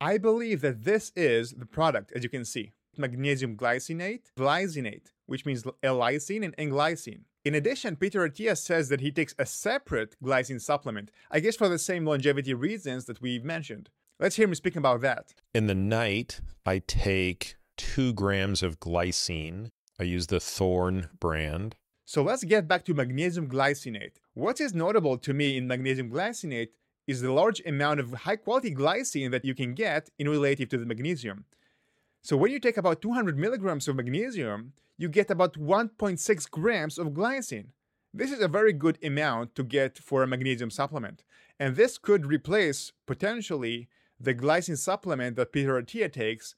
I 0.00 0.18
believe 0.18 0.62
that 0.62 0.82
this 0.82 1.12
is 1.14 1.52
the 1.52 1.66
product, 1.66 2.10
as 2.12 2.24
you 2.24 2.28
can 2.28 2.44
see. 2.44 2.72
Magnesium 2.96 3.56
glycinate, 3.56 4.32
glycinate, 4.36 5.12
which 5.26 5.46
means 5.46 5.64
L-lysine 5.84 6.44
and 6.44 6.56
N-glycine. 6.58 7.20
In 7.44 7.54
addition, 7.54 7.94
Peter 7.94 8.28
Attia 8.28 8.58
says 8.58 8.88
that 8.88 9.00
he 9.00 9.12
takes 9.12 9.36
a 9.38 9.46
separate 9.46 10.16
glycine 10.20 10.60
supplement, 10.60 11.12
I 11.30 11.38
guess 11.38 11.54
for 11.54 11.68
the 11.68 11.78
same 11.78 12.04
longevity 12.04 12.52
reasons 12.52 13.04
that 13.04 13.22
we've 13.22 13.44
mentioned. 13.44 13.90
Let's 14.20 14.34
hear 14.34 14.48
him 14.48 14.54
speak 14.56 14.74
about 14.74 15.00
that. 15.02 15.32
In 15.54 15.68
the 15.68 15.76
night, 15.76 16.40
I 16.66 16.80
take 16.80 17.54
two 17.76 18.12
grams 18.12 18.64
of 18.64 18.80
glycine. 18.80 19.70
I 20.00 20.02
use 20.02 20.26
the 20.26 20.40
Thorne 20.40 21.08
brand. 21.20 21.76
So 22.04 22.22
let's 22.22 22.42
get 22.42 22.66
back 22.66 22.84
to 22.86 22.94
magnesium 22.94 23.48
glycinate. 23.48 24.16
What 24.34 24.60
is 24.60 24.74
notable 24.74 25.18
to 25.18 25.32
me 25.32 25.56
in 25.56 25.68
magnesium 25.68 26.10
glycinate 26.10 26.70
is 27.06 27.20
the 27.20 27.32
large 27.32 27.62
amount 27.64 28.00
of 28.00 28.12
high 28.12 28.34
quality 28.34 28.74
glycine 28.74 29.30
that 29.30 29.44
you 29.44 29.54
can 29.54 29.72
get 29.74 30.10
in 30.18 30.28
relative 30.28 30.68
to 30.70 30.78
the 30.78 30.86
magnesium. 30.86 31.44
So 32.20 32.36
when 32.36 32.50
you 32.50 32.58
take 32.58 32.76
about 32.76 33.00
200 33.00 33.38
milligrams 33.38 33.86
of 33.86 33.94
magnesium, 33.94 34.72
you 34.96 35.08
get 35.08 35.30
about 35.30 35.54
1.6 35.54 36.50
grams 36.50 36.98
of 36.98 37.08
glycine. 37.08 37.66
This 38.12 38.32
is 38.32 38.40
a 38.40 38.48
very 38.48 38.72
good 38.72 38.98
amount 39.04 39.54
to 39.54 39.62
get 39.62 39.96
for 39.96 40.24
a 40.24 40.26
magnesium 40.26 40.70
supplement. 40.70 41.22
And 41.60 41.76
this 41.76 41.98
could 41.98 42.26
replace 42.26 42.92
potentially 43.06 43.88
the 44.20 44.34
glycine 44.34 44.78
supplement 44.78 45.36
that 45.36 45.52
Peter 45.52 45.80
Attia 45.80 46.12
takes, 46.12 46.54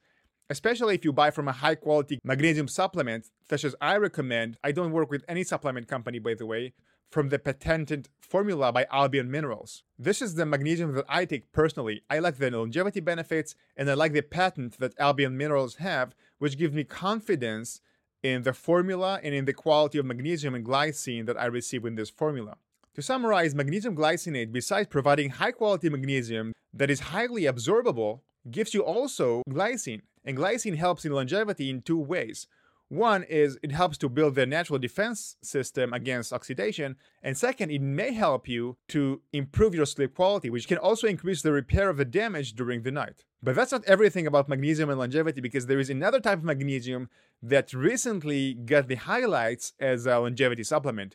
especially 0.49 0.95
if 0.95 1.05
you 1.05 1.13
buy 1.13 1.31
from 1.31 1.49
a 1.49 1.53
high 1.53 1.75
quality 1.75 2.19
magnesium 2.25 2.69
supplement, 2.69 3.31
such 3.49 3.65
as 3.65 3.75
I 3.81 3.97
recommend. 3.97 4.57
I 4.65 4.73
don't 4.73 4.93
work 4.93 5.11
with 5.11 5.25
any 5.29 5.45
supplement 5.45 5.89
company, 5.89 6.19
by 6.19 6.35
the 6.35 6.47
way, 6.47 6.73
from 7.11 7.29
the 7.29 7.39
patented 7.39 8.09
formula 8.21 8.73
by 8.73 8.87
Albion 8.91 9.31
Minerals. 9.31 9.83
This 9.99 10.23
is 10.23 10.35
the 10.35 10.47
magnesium 10.47 10.95
that 10.95 11.05
I 11.09 11.25
take 11.25 11.53
personally. 11.53 12.03
I 12.09 12.21
like 12.21 12.37
the 12.37 12.51
longevity 12.51 13.01
benefits 13.01 13.55
and 13.77 13.91
I 13.91 13.95
like 13.95 14.13
the 14.13 14.23
patent 14.23 14.79
that 14.79 14.99
Albion 14.99 15.37
Minerals 15.37 15.77
have, 15.77 16.15
which 16.39 16.57
gives 16.57 16.75
me 16.75 16.85
confidence 16.85 17.81
in 18.23 18.43
the 18.43 18.53
formula 18.53 19.19
and 19.23 19.35
in 19.35 19.45
the 19.45 19.53
quality 19.53 19.99
of 19.99 20.07
magnesium 20.07 20.55
and 20.55 20.65
glycine 20.65 21.27
that 21.27 21.41
I 21.41 21.47
receive 21.47 21.85
in 21.85 21.95
this 21.97 22.11
formula. 22.11 22.57
To 22.95 23.03
summarize, 23.03 23.55
magnesium 23.55 23.97
glycinate, 23.97 24.53
besides 24.53 24.89
providing 24.89 25.31
high 25.31 25.53
quality 25.53 25.89
magnesium 25.89 26.53
that 26.73 26.91
is 26.91 27.01
highly 27.01 27.43
absorbable, 27.43 28.21
gives 28.51 28.75
you 28.75 28.83
also 28.83 29.43
glycine. 29.49 30.03
And 30.25 30.37
glycine 30.37 30.77
helps 30.77 31.05
in 31.05 31.13
longevity 31.13 31.71
in 31.71 31.83
two 31.83 31.99
ways. 31.99 32.47
One 32.91 33.23
is 33.23 33.57
it 33.63 33.71
helps 33.71 33.97
to 33.99 34.09
build 34.09 34.35
the 34.35 34.47
natural 34.47 34.79
defense 34.79 35.37
system 35.43 35.93
against 35.93 36.33
oxidation. 36.33 36.97
And 37.23 37.39
second, 37.39 37.71
it 37.71 37.81
may 37.81 38.13
help 38.13 38.49
you 38.49 38.79
to 38.89 39.23
improve 39.33 39.77
your 39.77 39.87
sleep 39.87 40.17
quality, 40.17 40.51
which 40.51 40.67
can 40.67 40.77
also 40.77 41.07
increase 41.07 41.41
the 41.41 41.53
repair 41.53 41.89
of 41.89 41.99
the 41.99 42.05
damage 42.05 42.55
during 42.55 42.83
the 42.83 42.91
night. 42.91 43.25
But 43.43 43.55
that's 43.55 43.71
not 43.71 43.85
everything 43.85 44.27
about 44.27 44.49
magnesium 44.49 44.91
and 44.91 44.99
longevity 44.99 45.41
because 45.41 45.67
there 45.67 45.79
is 45.79 45.89
another 45.89 46.19
type 46.19 46.39
of 46.39 46.45
magnesium 46.45 47.09
that 47.41 47.73
recently 47.73 48.55
got 48.55 48.89
the 48.89 48.97
highlights 48.97 49.73
as 49.79 50.07
a 50.07 50.19
longevity 50.19 50.65
supplement. 50.65 51.15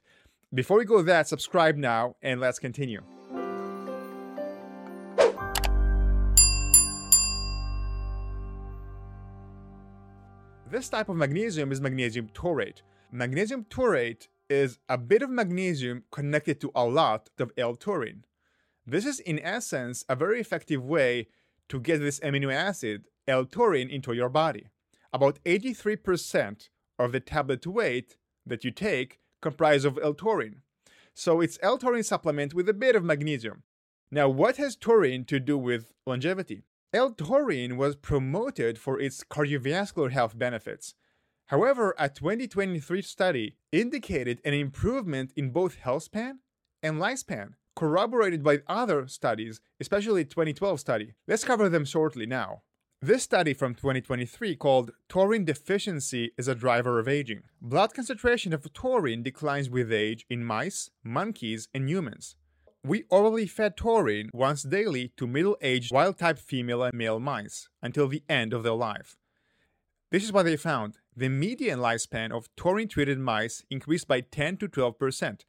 Before 0.54 0.78
we 0.78 0.86
go 0.86 1.02
that, 1.02 1.28
subscribe 1.28 1.76
now 1.76 2.16
and 2.22 2.40
let's 2.40 2.58
continue. 2.58 3.02
This 10.76 10.90
type 10.90 11.08
of 11.08 11.16
magnesium 11.16 11.72
is 11.72 11.80
magnesium 11.80 12.28
taurate. 12.34 12.82
Magnesium 13.10 13.64
taurate 13.70 14.28
is 14.50 14.78
a 14.90 14.98
bit 14.98 15.22
of 15.22 15.30
magnesium 15.30 16.04
connected 16.12 16.60
to 16.60 16.72
a 16.76 16.84
lot 16.84 17.30
of 17.40 17.54
L-taurine. 17.58 18.26
This 18.86 19.06
is 19.06 19.22
in 19.22 19.40
essence 19.40 20.04
a 20.10 20.18
very 20.18 20.42
effective 20.42 20.84
way 20.84 21.30
to 21.70 21.80
get 21.80 22.00
this 22.00 22.20
amino 22.20 22.54
acid, 22.54 23.06
L-taurine, 23.26 23.90
into 23.90 24.12
your 24.12 24.28
body. 24.28 24.68
About 25.14 25.42
83% 25.46 26.68
of 27.00 27.14
the 27.14 27.22
tablet 27.22 27.66
weight 27.66 28.18
that 28.46 28.66
you 28.66 28.72
take 28.72 29.22
comprise 29.42 29.86
of 29.86 29.98
L-taurine. 30.04 30.58
So 31.14 31.40
it's 31.40 31.58
L-taurine 31.62 32.04
supplement 32.04 32.54
with 32.54 32.68
a 32.68 32.74
bit 32.74 32.98
of 32.98 33.04
magnesium. 33.06 33.64
Now, 34.12 34.28
what 34.28 34.58
has 34.58 34.76
taurine 34.76 35.24
to 35.28 35.40
do 35.40 35.58
with 35.58 35.94
longevity? 36.06 36.64
L-taurine 36.96 37.76
was 37.76 37.98
promoted 37.98 38.80
for 38.80 39.02
its 39.02 39.22
cardiovascular 39.22 40.12
health 40.12 40.38
benefits. 40.38 40.96
However, 41.48 41.94
a 42.00 42.08
2023 42.08 43.02
study 43.02 43.58
indicated 43.74 44.40
an 44.46 44.54
improvement 44.54 45.34
in 45.36 45.50
both 45.50 45.76
health 45.76 46.04
span 46.04 46.40
and 46.82 46.98
lifespan, 46.98 47.56
corroborated 47.76 48.44
by 48.44 48.60
other 48.70 49.08
studies, 49.08 49.60
especially 49.82 50.24
2012 50.24 50.80
study. 50.80 51.16
Let's 51.28 51.44
cover 51.44 51.68
them 51.68 51.84
shortly 51.84 52.26
now. 52.26 52.62
This 53.02 53.24
study 53.24 53.54
from 53.54 53.76
2023 53.76 54.56
called 54.56 54.92
Taurine 55.10 55.44
Deficiency 55.44 56.32
is 56.38 56.48
a 56.48 56.56
Driver 56.56 56.98
of 56.98 57.10
Aging. 57.10 57.42
Blood 57.62 57.94
concentration 57.94 58.54
of 58.54 58.72
taurine 58.72 59.22
declines 59.22 59.70
with 59.70 59.92
age 59.92 60.26
in 60.30 60.46
mice, 60.46 60.92
monkeys, 61.04 61.68
and 61.74 61.90
humans. 61.90 62.38
We 62.86 63.06
orally 63.10 63.48
fed 63.48 63.78
taurine 63.78 64.30
once 64.32 64.62
daily 64.62 65.12
to 65.18 65.26
middle 65.26 65.58
aged 65.60 65.92
wild 65.92 66.20
type 66.20 66.38
female 66.38 66.84
and 66.84 66.94
male 66.96 67.20
mice 67.20 67.68
until 67.82 68.08
the 68.08 68.22
end 68.30 68.54
of 68.54 68.62
their 68.62 68.76
life. 68.76 69.18
This 70.12 70.24
is 70.24 70.32
what 70.32 70.44
they 70.44 70.56
found. 70.56 71.00
The 71.18 71.30
median 71.30 71.80
lifespan 71.80 72.32
of 72.32 72.48
taurine 72.56 72.88
treated 72.88 73.18
mice 73.18 73.64
increased 73.72 74.08
by 74.08 74.22
10 74.22 74.58
to 74.58 74.68
12%. 74.68 75.46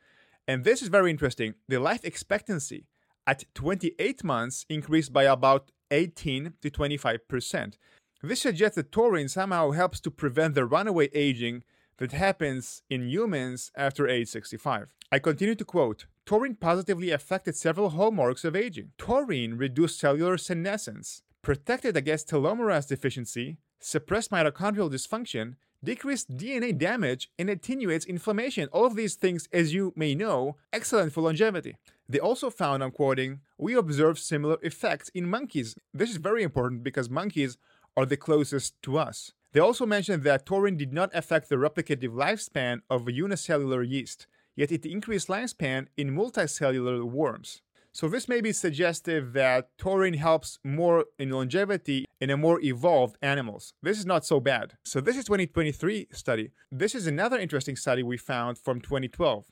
And 0.49 0.64
this 0.64 0.81
is 0.81 0.88
very 0.88 1.11
interesting. 1.11 1.57
The 1.69 1.78
life 1.78 2.07
expectancy 2.07 2.87
at 3.26 3.45
28 3.55 4.25
months 4.25 4.64
increased 4.71 5.12
by 5.12 5.25
about 5.25 5.71
18 5.90 6.55
to 6.62 6.71
25%. 6.71 7.75
This 8.23 8.40
suggests 8.40 8.76
that 8.76 8.90
taurine 8.90 9.28
somehow 9.28 9.73
helps 9.73 10.00
to 10.00 10.11
prevent 10.11 10.55
the 10.55 10.64
runaway 10.64 11.11
aging 11.12 11.64
that 11.99 12.12
happens 12.12 12.81
in 12.88 13.11
humans 13.11 13.73
after 13.76 14.09
age 14.09 14.28
65. 14.28 14.95
I 15.12 15.19
continue 15.19 15.55
to 15.55 15.64
quote 15.66 16.07
Taurine 16.26 16.56
positively 16.56 17.12
affected 17.12 17.54
several 17.54 17.90
hallmarks 17.90 18.45
of 18.45 18.56
aging. 18.56 18.90
Taurine 18.99 19.54
reduced 19.56 20.00
cellular 20.00 20.37
senescence, 20.37 21.23
protected 21.40 21.97
against 21.97 22.28
telomerase 22.28 22.88
deficiency, 22.88 23.59
suppressed 23.78 24.33
mitochondrial 24.33 24.90
dysfunction, 24.90 25.54
decreased 25.85 26.37
DNA 26.37 26.76
damage, 26.76 27.30
and 27.38 27.49
attenuates 27.49 28.04
inflammation. 28.04 28.68
All 28.73 28.87
of 28.87 28.97
these 28.97 29.14
things, 29.14 29.49
as 29.52 29.73
you 29.73 29.92
may 29.95 30.16
know, 30.16 30.56
excellent 30.73 31.12
for 31.12 31.21
longevity. 31.21 31.76
They 32.09 32.18
also 32.18 32.50
found, 32.50 32.83
I'm 32.83 32.90
quoting, 32.90 33.38
we 33.56 33.75
observed 33.75 34.18
similar 34.18 34.56
effects 34.62 35.11
in 35.11 35.30
monkeys. 35.30 35.76
This 35.95 36.11
is 36.11 36.16
very 36.16 36.42
important 36.42 36.83
because 36.83 37.09
monkeys 37.09 37.56
are 37.97 38.06
the 38.06 38.16
closest 38.16 38.75
to 38.83 38.99
us. 38.99 39.30
They 39.52 39.61
also 39.61 39.87
mentioned 39.87 40.25
that 40.25 40.45
taurine 40.45 40.76
did 40.76 40.92
not 40.92 41.14
affect 41.14 41.49
the 41.49 41.54
replicative 41.54 42.11
lifespan 42.11 42.80
of 42.90 43.06
a 43.06 43.12
unicellular 43.12 43.85
yeast 43.85 44.26
yet 44.57 44.73
it 44.73 44.85
increased 44.85 45.29
lifespan 45.29 45.87
in 45.97 46.17
multicellular 46.17 47.05
worms. 47.05 47.63
So 47.93 48.09
this 48.09 48.29
may 48.29 48.43
be 48.43 48.53
suggestive 48.53 49.33
that 49.33 49.71
taurine 49.79 50.15
helps 50.15 50.59
more 50.63 51.07
in 51.19 51.31
longevity 51.31 52.05
in 52.21 52.29
a 52.29 52.37
more 52.37 52.61
evolved 52.61 53.17
animals. 53.23 53.73
This 53.83 53.99
is 53.99 54.05
not 54.05 54.27
so 54.27 54.39
bad. 54.39 54.75
So 54.85 55.01
this 55.01 55.17
is 55.17 55.25
2023 55.25 56.09
study. 56.13 56.51
This 56.71 56.95
is 56.95 57.07
another 57.07 57.39
interesting 57.39 57.75
study 57.75 58.03
we 58.03 58.19
found 58.19 58.59
from 58.59 58.83
2012. 58.83 59.47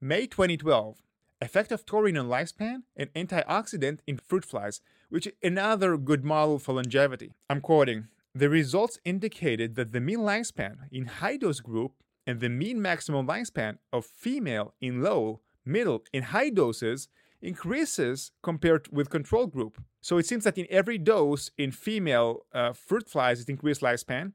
May 0.00 0.26
2012. 0.26 1.02
Effect 1.42 1.72
of 1.72 1.84
taurine 1.84 2.16
on 2.16 2.28
lifespan 2.28 2.84
and 2.96 3.12
antioxidant 3.12 3.98
in 4.06 4.16
fruit 4.16 4.46
flies, 4.46 4.80
which 5.10 5.26
is 5.26 5.34
another 5.42 5.98
good 5.98 6.24
model 6.24 6.58
for 6.58 6.72
longevity. 6.72 7.32
I'm 7.50 7.60
quoting, 7.60 8.08
the 8.34 8.48
results 8.48 8.98
indicated 9.04 9.74
that 9.74 9.92
the 9.92 10.00
mean 10.00 10.20
lifespan 10.20 10.88
in 10.90 11.04
high 11.04 11.36
dose 11.36 11.60
group 11.60 11.92
and 12.30 12.38
the 12.38 12.48
mean 12.48 12.80
maximum 12.80 13.26
lifespan 13.26 13.78
of 13.92 14.06
female 14.06 14.72
in 14.80 15.02
low, 15.02 15.40
middle, 15.64 16.04
and 16.14 16.26
high 16.26 16.48
doses 16.48 17.08
increases 17.42 18.30
compared 18.40 18.86
with 18.92 19.10
control 19.10 19.48
group. 19.48 19.82
So 20.00 20.16
it 20.16 20.26
seems 20.26 20.44
that 20.44 20.56
in 20.56 20.68
every 20.70 20.96
dose 20.96 21.50
in 21.58 21.72
female 21.72 22.46
uh, 22.54 22.72
fruit 22.72 23.08
flies, 23.08 23.40
it 23.40 23.48
increased 23.48 23.80
lifespan, 23.80 24.32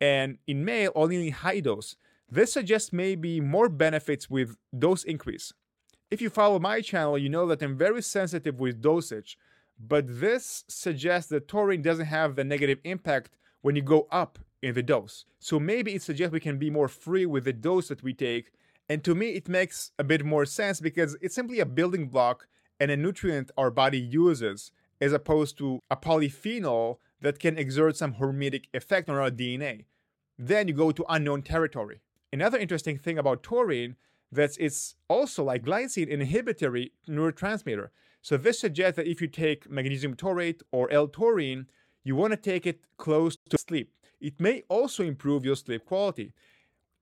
and 0.00 0.38
in 0.46 0.64
male, 0.64 0.90
only 0.94 1.26
in 1.26 1.34
high 1.34 1.60
dose. 1.60 1.96
This 2.30 2.54
suggests 2.54 2.94
maybe 2.94 3.40
more 3.40 3.68
benefits 3.68 4.30
with 4.30 4.56
dose 4.76 5.04
increase. 5.04 5.52
If 6.10 6.22
you 6.22 6.30
follow 6.30 6.58
my 6.58 6.80
channel, 6.80 7.18
you 7.18 7.28
know 7.28 7.46
that 7.48 7.60
I'm 7.60 7.76
very 7.76 8.00
sensitive 8.00 8.58
with 8.58 8.80
dosage, 8.80 9.36
but 9.78 10.04
this 10.08 10.64
suggests 10.68 11.28
that 11.28 11.46
taurine 11.46 11.82
doesn't 11.82 12.06
have 12.06 12.36
the 12.36 12.44
negative 12.44 12.78
impact 12.84 13.36
when 13.60 13.76
you 13.76 13.82
go 13.82 14.08
up 14.10 14.38
in 14.64 14.74
the 14.74 14.82
dose. 14.82 15.26
So 15.38 15.60
maybe 15.60 15.94
it 15.94 16.02
suggests 16.02 16.32
we 16.32 16.40
can 16.40 16.58
be 16.58 16.70
more 16.70 16.88
free 16.88 17.26
with 17.26 17.44
the 17.44 17.52
dose 17.52 17.88
that 17.88 18.02
we 18.02 18.14
take. 18.14 18.50
And 18.88 19.04
to 19.04 19.14
me, 19.14 19.30
it 19.30 19.48
makes 19.48 19.92
a 19.98 20.04
bit 20.04 20.24
more 20.24 20.46
sense 20.46 20.80
because 20.80 21.16
it's 21.20 21.34
simply 21.34 21.60
a 21.60 21.66
building 21.66 22.08
block 22.08 22.48
and 22.80 22.90
a 22.90 22.96
nutrient 22.96 23.50
our 23.56 23.70
body 23.70 24.00
uses, 24.00 24.72
as 25.00 25.12
opposed 25.12 25.58
to 25.58 25.80
a 25.90 25.96
polyphenol 25.96 26.96
that 27.20 27.38
can 27.38 27.58
exert 27.58 27.96
some 27.96 28.14
hormetic 28.14 28.64
effect 28.72 29.08
on 29.08 29.16
our 29.16 29.30
DNA. 29.30 29.84
Then 30.38 30.66
you 30.68 30.74
go 30.74 30.90
to 30.92 31.04
unknown 31.08 31.42
territory. 31.42 32.00
Another 32.32 32.58
interesting 32.58 32.98
thing 32.98 33.18
about 33.18 33.42
taurine 33.42 33.96
that 34.32 34.56
it's 34.58 34.96
also 35.08 35.44
like 35.44 35.62
glycine 35.64 36.08
inhibitory 36.08 36.92
neurotransmitter. 37.08 37.88
So 38.22 38.36
this 38.36 38.58
suggests 38.58 38.96
that 38.96 39.06
if 39.06 39.20
you 39.20 39.28
take 39.28 39.70
magnesium 39.70 40.14
taurate 40.14 40.62
or 40.72 40.90
L-taurine, 40.90 41.66
you 42.02 42.16
want 42.16 42.32
to 42.32 42.36
take 42.36 42.66
it 42.66 42.80
close 42.96 43.36
to 43.50 43.58
sleep. 43.58 43.92
It 44.24 44.40
may 44.40 44.62
also 44.70 45.02
improve 45.02 45.44
your 45.44 45.54
sleep 45.54 45.84
quality. 45.84 46.32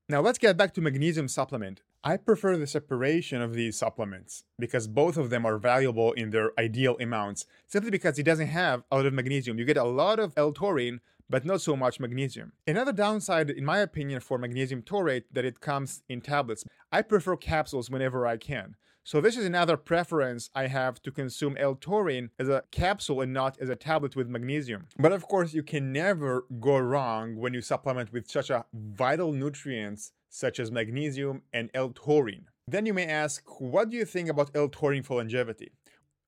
Now 0.09 0.21
let's 0.21 0.39
get 0.39 0.57
back 0.57 0.75
to 0.75 0.81
magnesium 0.81 1.29
supplement. 1.29 1.81
I 2.03 2.17
prefer 2.17 2.57
the 2.57 2.67
separation 2.67 3.41
of 3.41 3.55
these 3.55 3.79
supplements 3.79 4.43
because 4.59 4.89
both 4.89 5.17
of 5.17 5.31
them 5.31 5.47
are 5.47 5.57
valuable 5.57 6.11
in 6.15 6.31
their 6.31 6.51
ideal 6.59 6.97
amounts, 7.01 7.47
simply 7.69 7.93
because 7.93 8.19
it 8.19 8.25
doesn't 8.25 8.49
have 8.49 8.83
a 8.91 8.97
lot 8.97 9.07
of 9.07 9.13
magnesium. 9.13 9.57
You 9.57 9.65
get 9.65 9.77
a 9.77 9.85
lot 9.85 10.19
of 10.19 10.33
L-taurine, 10.37 11.01
but 11.31 11.45
not 11.45 11.61
so 11.61 11.77
much 11.77 12.01
magnesium. 12.01 12.55
Another 12.67 12.93
downside, 12.93 13.51
in 13.51 13.65
my 13.65 13.79
opinion, 13.79 14.19
for 14.19 14.37
magnesium 14.37 14.83
taurate 14.83 15.27
that 15.31 15.45
it 15.45 15.61
comes 15.61 16.03
in 16.09 16.23
tablets. 16.23 16.65
I 16.91 17.03
prefer 17.03 17.37
capsules 17.37 17.89
whenever 17.89 18.27
I 18.27 18.37
can. 18.37 18.75
So 19.05 19.21
this 19.21 19.37
is 19.37 19.45
another 19.45 19.77
preference 19.77 20.49
I 20.55 20.69
have 20.69 21.03
to 21.03 21.11
consume 21.11 21.57
L-taurine 21.57 22.31
as 22.39 22.49
a 22.49 22.63
capsule 22.71 23.21
and 23.21 23.33
not 23.33 23.59
as 23.59 23.69
a 23.69 23.75
tablet 23.75 24.15
with 24.15 24.29
magnesium. 24.29 24.87
But 24.97 25.11
of 25.11 25.27
course, 25.27 25.53
you 25.53 25.65
can 25.65 25.93
never 25.93 26.45
go 26.61 26.79
wrong 26.79 27.35
when 27.35 27.53
you 27.53 27.63
supplement 27.63 28.13
with 28.13 28.31
such 28.31 28.49
a 28.49 28.65
vital 28.73 29.33
nutrients 29.33 30.13
such 30.29 30.61
as 30.61 30.71
magnesium 30.71 31.43
and 31.53 31.69
L-taurine. 31.75 32.47
Then 32.69 32.87
you 32.87 32.95
may 32.95 33.07
ask, 33.07 33.43
what 33.61 33.91
do 33.91 33.97
you 33.97 34.05
think 34.05 34.29
about 34.29 34.53
L-taurine 34.55 35.03
for 35.03 35.17
longevity? 35.17 35.73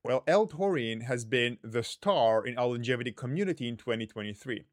Well, 0.02 0.24
L-taurine 0.26 1.02
has 1.02 1.24
been 1.24 1.58
the 1.62 1.84
star 1.84 2.44
in 2.44 2.58
our 2.58 2.66
longevity 2.66 3.12
community 3.12 3.68
in 3.68 3.76
2023. 3.76 4.64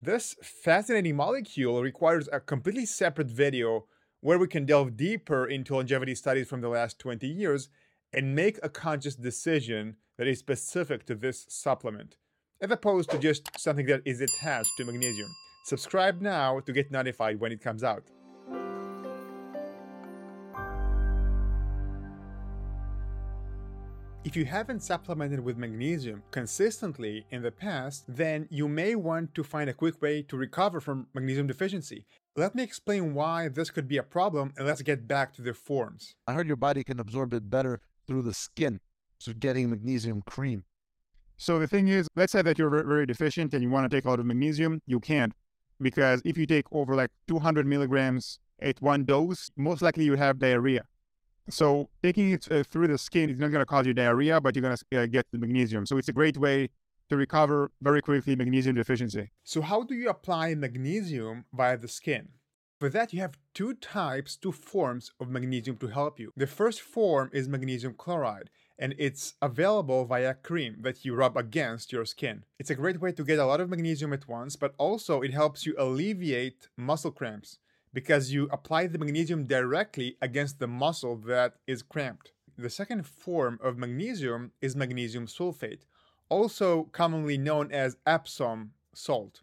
This 0.00 0.36
fascinating 0.42 1.16
molecule 1.16 1.82
requires 1.82 2.30
a 2.32 2.40
completely 2.40 2.86
separate 2.86 3.30
video 3.30 3.84
where 4.22 4.38
we 4.38 4.46
can 4.46 4.64
delve 4.64 4.96
deeper 4.96 5.44
into 5.44 5.74
longevity 5.74 6.14
studies 6.14 6.48
from 6.48 6.60
the 6.60 6.68
last 6.68 6.98
20 7.00 7.26
years 7.26 7.68
and 8.12 8.36
make 8.36 8.56
a 8.62 8.68
conscious 8.68 9.16
decision 9.16 9.96
that 10.16 10.28
is 10.28 10.38
specific 10.38 11.04
to 11.04 11.16
this 11.16 11.44
supplement, 11.48 12.16
as 12.60 12.70
opposed 12.70 13.10
to 13.10 13.18
just 13.18 13.58
something 13.58 13.86
that 13.86 14.00
is 14.04 14.20
attached 14.20 14.70
to 14.76 14.84
magnesium. 14.84 15.28
Subscribe 15.64 16.20
now 16.20 16.60
to 16.60 16.72
get 16.72 16.92
notified 16.92 17.40
when 17.40 17.50
it 17.50 17.60
comes 17.60 17.82
out. 17.82 18.04
If 24.24 24.36
you 24.36 24.44
haven't 24.44 24.84
supplemented 24.84 25.40
with 25.40 25.56
magnesium 25.56 26.22
consistently 26.30 27.26
in 27.32 27.42
the 27.42 27.50
past, 27.50 28.04
then 28.06 28.46
you 28.50 28.68
may 28.68 28.94
want 28.94 29.34
to 29.34 29.42
find 29.42 29.68
a 29.68 29.74
quick 29.74 30.00
way 30.00 30.22
to 30.22 30.36
recover 30.36 30.80
from 30.80 31.08
magnesium 31.12 31.48
deficiency. 31.48 32.06
Let 32.34 32.54
me 32.54 32.62
explain 32.62 33.12
why 33.12 33.48
this 33.48 33.68
could 33.68 33.86
be 33.86 33.98
a 33.98 34.02
problem 34.02 34.54
and 34.56 34.66
let's 34.66 34.80
get 34.80 35.06
back 35.06 35.34
to 35.34 35.42
the 35.42 35.52
forms. 35.52 36.14
I 36.26 36.32
heard 36.32 36.46
your 36.46 36.56
body 36.56 36.82
can 36.82 36.98
absorb 36.98 37.34
it 37.34 37.50
better 37.50 37.80
through 38.06 38.22
the 38.22 38.32
skin, 38.32 38.80
so 39.18 39.34
getting 39.34 39.68
magnesium 39.68 40.22
cream. 40.22 40.64
So 41.36 41.58
the 41.58 41.66
thing 41.66 41.88
is, 41.88 42.08
let's 42.16 42.32
say 42.32 42.40
that 42.40 42.58
you're 42.58 42.70
very 42.70 43.04
deficient 43.04 43.52
and 43.52 43.62
you 43.62 43.68
want 43.68 43.90
to 43.90 43.94
take 43.94 44.06
a 44.06 44.08
lot 44.08 44.18
of 44.18 44.24
magnesium, 44.24 44.80
you 44.86 44.98
can't. 44.98 45.34
Because 45.78 46.22
if 46.24 46.38
you 46.38 46.46
take 46.46 46.64
over 46.72 46.94
like 46.94 47.10
200 47.28 47.66
milligrams 47.66 48.38
at 48.62 48.80
one 48.80 49.04
dose, 49.04 49.50
most 49.58 49.82
likely 49.82 50.04
you 50.04 50.14
have 50.14 50.38
diarrhea. 50.38 50.84
So 51.50 51.90
taking 52.02 52.30
it 52.30 52.50
uh, 52.50 52.62
through 52.62 52.86
the 52.86 52.96
skin 52.96 53.28
is 53.28 53.38
not 53.38 53.50
going 53.50 53.60
to 53.60 53.66
cause 53.66 53.86
you 53.86 53.92
diarrhea, 53.92 54.40
but 54.40 54.56
you're 54.56 54.62
going 54.62 54.76
to 54.76 55.02
uh, 55.02 55.06
get 55.06 55.26
the 55.32 55.38
magnesium. 55.38 55.84
So 55.84 55.98
it's 55.98 56.08
a 56.08 56.14
great 56.14 56.38
way 56.38 56.70
to 57.12 57.16
recover 57.18 57.70
very 57.82 58.00
quickly 58.00 58.34
magnesium 58.34 58.74
deficiency. 58.74 59.28
So 59.44 59.60
how 59.60 59.82
do 59.82 59.94
you 59.94 60.08
apply 60.08 60.54
magnesium 60.54 61.44
via 61.52 61.76
the 61.76 61.86
skin? 61.86 62.28
For 62.80 62.88
that, 62.88 63.12
you 63.12 63.20
have 63.20 63.36
two 63.52 63.74
types, 63.74 64.34
two 64.34 64.50
forms 64.50 65.12
of 65.20 65.28
magnesium 65.28 65.76
to 65.76 65.88
help 65.88 66.18
you. 66.18 66.32
The 66.34 66.46
first 66.46 66.80
form 66.80 67.28
is 67.34 67.48
magnesium 67.48 67.94
chloride, 67.98 68.48
and 68.78 68.94
it's 68.98 69.34
available 69.42 70.06
via 70.06 70.32
cream 70.32 70.78
that 70.80 71.04
you 71.04 71.14
rub 71.14 71.36
against 71.36 71.92
your 71.92 72.06
skin. 72.06 72.44
It's 72.58 72.70
a 72.70 72.74
great 72.74 72.98
way 72.98 73.12
to 73.12 73.24
get 73.24 73.38
a 73.38 73.44
lot 73.44 73.60
of 73.60 73.68
magnesium 73.68 74.14
at 74.14 74.26
once, 74.26 74.56
but 74.56 74.74
also 74.78 75.20
it 75.20 75.34
helps 75.34 75.66
you 75.66 75.74
alleviate 75.78 76.68
muscle 76.78 77.12
cramps 77.12 77.58
because 77.92 78.32
you 78.32 78.48
apply 78.50 78.86
the 78.86 78.98
magnesium 78.98 79.44
directly 79.44 80.16
against 80.22 80.60
the 80.60 80.66
muscle 80.66 81.16
that 81.26 81.56
is 81.66 81.82
cramped. 81.82 82.32
The 82.56 82.70
second 82.70 83.06
form 83.06 83.58
of 83.62 83.76
magnesium 83.76 84.52
is 84.62 84.74
magnesium 84.74 85.26
sulfate, 85.26 85.84
also 86.28 86.84
commonly 86.92 87.38
known 87.38 87.70
as 87.72 87.96
Epsom 88.06 88.72
salt. 88.94 89.42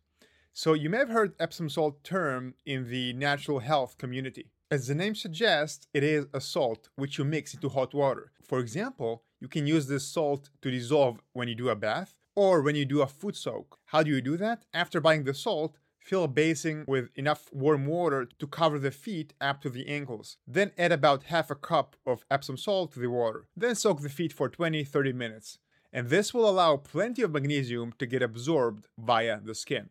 So 0.54 0.74
you 0.74 0.90
may 0.90 0.98
have 0.98 1.10
heard 1.10 1.36
Epsom 1.40 1.70
salt 1.70 2.04
term 2.04 2.54
in 2.66 2.90
the 2.90 3.14
natural 3.14 3.60
health 3.60 3.98
community. 3.98 4.52
As 4.72 4.88
the 4.88 4.96
name 4.96 5.16
suggests, 5.16 5.88
it 5.94 6.04
is 6.04 6.28
a 6.34 6.42
salt 6.42 6.90
which 6.96 7.18
you 7.18 7.26
mix 7.26 7.54
into 7.54 7.70
hot 7.70 7.94
water. 7.94 8.32
For 8.44 8.60
example, 8.60 9.24
you 9.40 9.48
can 9.48 9.66
use 9.66 9.88
this 9.88 10.06
salt 10.06 10.50
to 10.62 10.70
dissolve 10.70 11.20
when 11.34 11.48
you 11.48 11.56
do 11.56 11.70
a 11.70 11.76
bath 11.76 12.14
or 12.36 12.62
when 12.62 12.76
you 12.76 12.86
do 12.86 13.02
a 13.02 13.08
foot 13.08 13.36
soak. 13.36 13.80
How 13.86 14.04
do 14.04 14.12
you 14.12 14.22
do 14.22 14.38
that? 14.38 14.66
After 14.74 15.02
buying 15.02 15.24
the 15.24 15.34
salt, 15.34 15.78
fill 16.00 16.24
a 16.24 16.28
basin 16.28 16.86
with 16.88 17.10
enough 17.16 17.50
warm 17.52 17.86
water 17.86 18.28
to 18.38 18.48
cover 18.48 18.80
the 18.80 18.92
feet 18.92 19.34
up 19.42 19.62
to 19.62 19.70
the 19.70 19.88
ankles. 19.88 20.38
Then 20.46 20.72
add 20.78 20.92
about 20.92 21.24
half 21.24 21.50
a 21.50 21.56
cup 21.56 21.96
of 22.06 22.26
Epsom 22.30 22.58
salt 22.58 22.94
to 22.94 23.00
the 23.00 23.10
water. 23.10 23.48
Then 23.56 23.76
soak 23.76 24.02
the 24.02 24.10
feet 24.10 24.34
for 24.34 24.50
20-30 24.50 25.14
minutes. 25.16 25.58
And 25.92 26.10
this 26.10 26.34
will 26.34 26.48
allow 26.48 26.78
plenty 26.78 27.24
of 27.24 27.32
magnesium 27.32 27.94
to 27.98 28.06
get 28.06 28.22
absorbed 28.22 28.88
via 28.98 29.40
the 29.42 29.56
skin. 29.56 29.90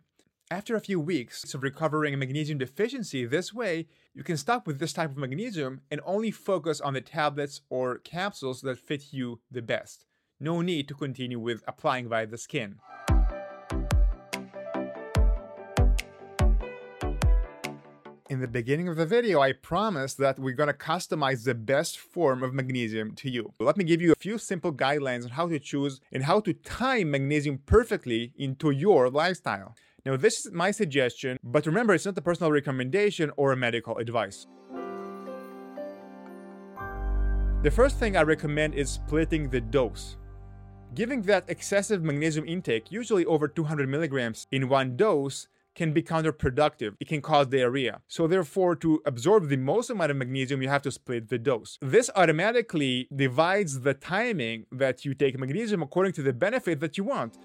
After 0.50 0.76
a 0.76 0.80
few 0.80 0.98
weeks 0.98 1.52
of 1.52 1.62
recovering 1.62 2.18
magnesium 2.18 2.58
deficiency 2.58 3.26
this 3.26 3.52
way, 3.52 3.86
you 4.14 4.22
can 4.22 4.36
stop 4.36 4.66
with 4.66 4.78
this 4.78 4.94
type 4.94 5.10
of 5.10 5.18
magnesium 5.18 5.82
and 5.90 6.00
only 6.06 6.30
focus 6.30 6.80
on 6.80 6.94
the 6.94 7.00
tablets 7.00 7.60
or 7.68 7.98
capsules 7.98 8.62
that 8.62 8.78
fit 8.78 9.12
you 9.12 9.40
the 9.50 9.60
best. 9.60 10.06
No 10.40 10.62
need 10.62 10.88
to 10.88 10.94
continue 10.94 11.38
with 11.38 11.62
applying 11.68 12.08
via 12.08 12.26
the 12.26 12.38
skin. 12.38 12.76
In 18.28 18.40
the 18.40 18.46
beginning 18.46 18.88
of 18.88 18.96
the 18.96 19.06
video, 19.06 19.40
I 19.40 19.54
promised 19.54 20.18
that 20.18 20.38
we're 20.38 20.54
gonna 20.54 20.74
customize 20.74 21.44
the 21.44 21.54
best 21.54 21.98
form 21.98 22.42
of 22.42 22.52
magnesium 22.52 23.14
to 23.14 23.30
you. 23.30 23.54
Let 23.58 23.78
me 23.78 23.84
give 23.84 24.02
you 24.02 24.12
a 24.12 24.16
few 24.16 24.36
simple 24.36 24.70
guidelines 24.70 25.24
on 25.24 25.30
how 25.30 25.48
to 25.48 25.58
choose 25.58 26.02
and 26.12 26.24
how 26.24 26.40
to 26.40 26.52
time 26.52 27.12
magnesium 27.12 27.60
perfectly 27.64 28.34
into 28.36 28.70
your 28.70 29.08
lifestyle. 29.08 29.74
Now, 30.04 30.18
this 30.18 30.44
is 30.44 30.52
my 30.52 30.72
suggestion, 30.72 31.38
but 31.42 31.64
remember, 31.64 31.94
it's 31.94 32.04
not 32.04 32.18
a 32.18 32.20
personal 32.20 32.52
recommendation 32.52 33.32
or 33.38 33.52
a 33.52 33.56
medical 33.56 33.96
advice. 33.96 34.46
The 37.62 37.70
first 37.70 37.96
thing 37.96 38.14
I 38.14 38.22
recommend 38.24 38.74
is 38.74 38.90
splitting 38.90 39.48
the 39.48 39.62
dose. 39.62 40.18
Giving 40.94 41.22
that 41.22 41.48
excessive 41.48 42.02
magnesium 42.02 42.46
intake, 42.46 42.92
usually 42.92 43.24
over 43.24 43.48
200 43.48 43.88
milligrams 43.88 44.46
in 44.52 44.68
one 44.68 44.98
dose, 44.98 45.48
can 45.78 45.92
be 45.92 46.02
counterproductive. 46.02 46.96
It 47.00 47.08
can 47.08 47.22
cause 47.22 47.46
diarrhea. 47.46 48.00
So 48.08 48.26
therefore, 48.26 48.74
to 48.76 49.00
absorb 49.06 49.48
the 49.48 49.56
most 49.56 49.88
amount 49.88 50.10
of 50.10 50.16
magnesium, 50.16 50.60
you 50.60 50.68
have 50.68 50.82
to 50.82 50.90
split 50.90 51.28
the 51.28 51.38
dose. 51.38 51.78
This 51.80 52.10
automatically 52.16 53.08
divides 53.14 53.80
the 53.80 53.94
timing 53.94 54.66
that 54.72 55.04
you 55.04 55.14
take 55.14 55.38
magnesium 55.38 55.80
according 55.80 56.12
to 56.14 56.22
the 56.22 56.32
benefit 56.32 56.80
that 56.80 56.98
you 56.98 57.04
want. 57.04 57.38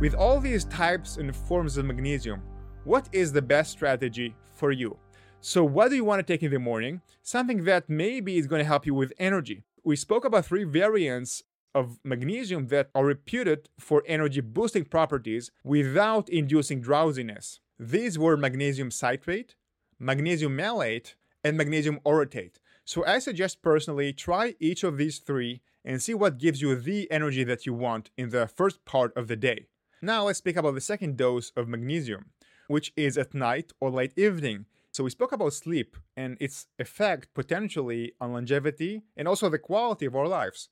With 0.00 0.14
all 0.14 0.38
these 0.40 0.64
types 0.64 1.16
and 1.16 1.34
forms 1.34 1.76
of 1.76 1.84
magnesium, 1.86 2.40
what 2.84 3.08
is 3.12 3.32
the 3.32 3.42
best 3.42 3.72
strategy 3.72 4.34
for 4.54 4.70
you? 4.70 4.96
So 5.40 5.64
what 5.64 5.90
do 5.90 5.96
you 5.96 6.04
want 6.04 6.20
to 6.20 6.32
take 6.32 6.44
in 6.44 6.52
the 6.52 6.60
morning? 6.60 7.00
Something 7.22 7.64
that 7.64 7.88
maybe 7.88 8.38
is 8.38 8.46
going 8.46 8.60
to 8.60 8.64
help 8.64 8.86
you 8.86 8.94
with 8.94 9.12
energy. 9.18 9.64
We 9.82 9.96
spoke 9.96 10.24
about 10.24 10.46
three 10.46 10.62
variants 10.62 11.42
of 11.74 11.98
magnesium 12.04 12.68
that 12.68 12.90
are 12.94 13.04
reputed 13.04 13.68
for 13.78 14.02
energy 14.06 14.40
boosting 14.40 14.84
properties 14.84 15.50
without 15.64 16.28
inducing 16.28 16.80
drowsiness. 16.80 17.60
These 17.78 18.18
were 18.18 18.36
magnesium 18.36 18.90
citrate, 18.90 19.56
magnesium 19.98 20.54
malate, 20.56 21.14
and 21.44 21.56
magnesium 21.56 21.98
orotate. 22.04 22.56
So 22.84 23.04
I 23.06 23.18
suggest 23.18 23.62
personally 23.62 24.12
try 24.12 24.54
each 24.58 24.84
of 24.84 24.98
these 24.98 25.18
three 25.18 25.62
and 25.84 26.02
see 26.02 26.14
what 26.14 26.38
gives 26.38 26.60
you 26.60 26.74
the 26.76 27.10
energy 27.10 27.44
that 27.44 27.66
you 27.66 27.74
want 27.74 28.10
in 28.16 28.30
the 28.30 28.46
first 28.46 28.84
part 28.84 29.16
of 29.16 29.28
the 29.28 29.36
day. 29.36 29.66
Now 30.00 30.24
let's 30.24 30.38
speak 30.38 30.56
about 30.56 30.74
the 30.74 30.80
second 30.80 31.16
dose 31.16 31.52
of 31.56 31.68
magnesium, 31.68 32.26
which 32.66 32.92
is 32.96 33.16
at 33.16 33.34
night 33.34 33.72
or 33.80 33.90
late 33.90 34.16
evening. 34.16 34.66
So 34.90 35.04
we 35.04 35.10
spoke 35.10 35.32
about 35.32 35.54
sleep 35.54 35.96
and 36.16 36.36
its 36.40 36.66
effect 36.78 37.32
potentially 37.34 38.12
on 38.20 38.32
longevity 38.32 39.02
and 39.16 39.26
also 39.26 39.48
the 39.48 39.58
quality 39.58 40.06
of 40.06 40.14
our 40.14 40.28
lives. 40.28 40.68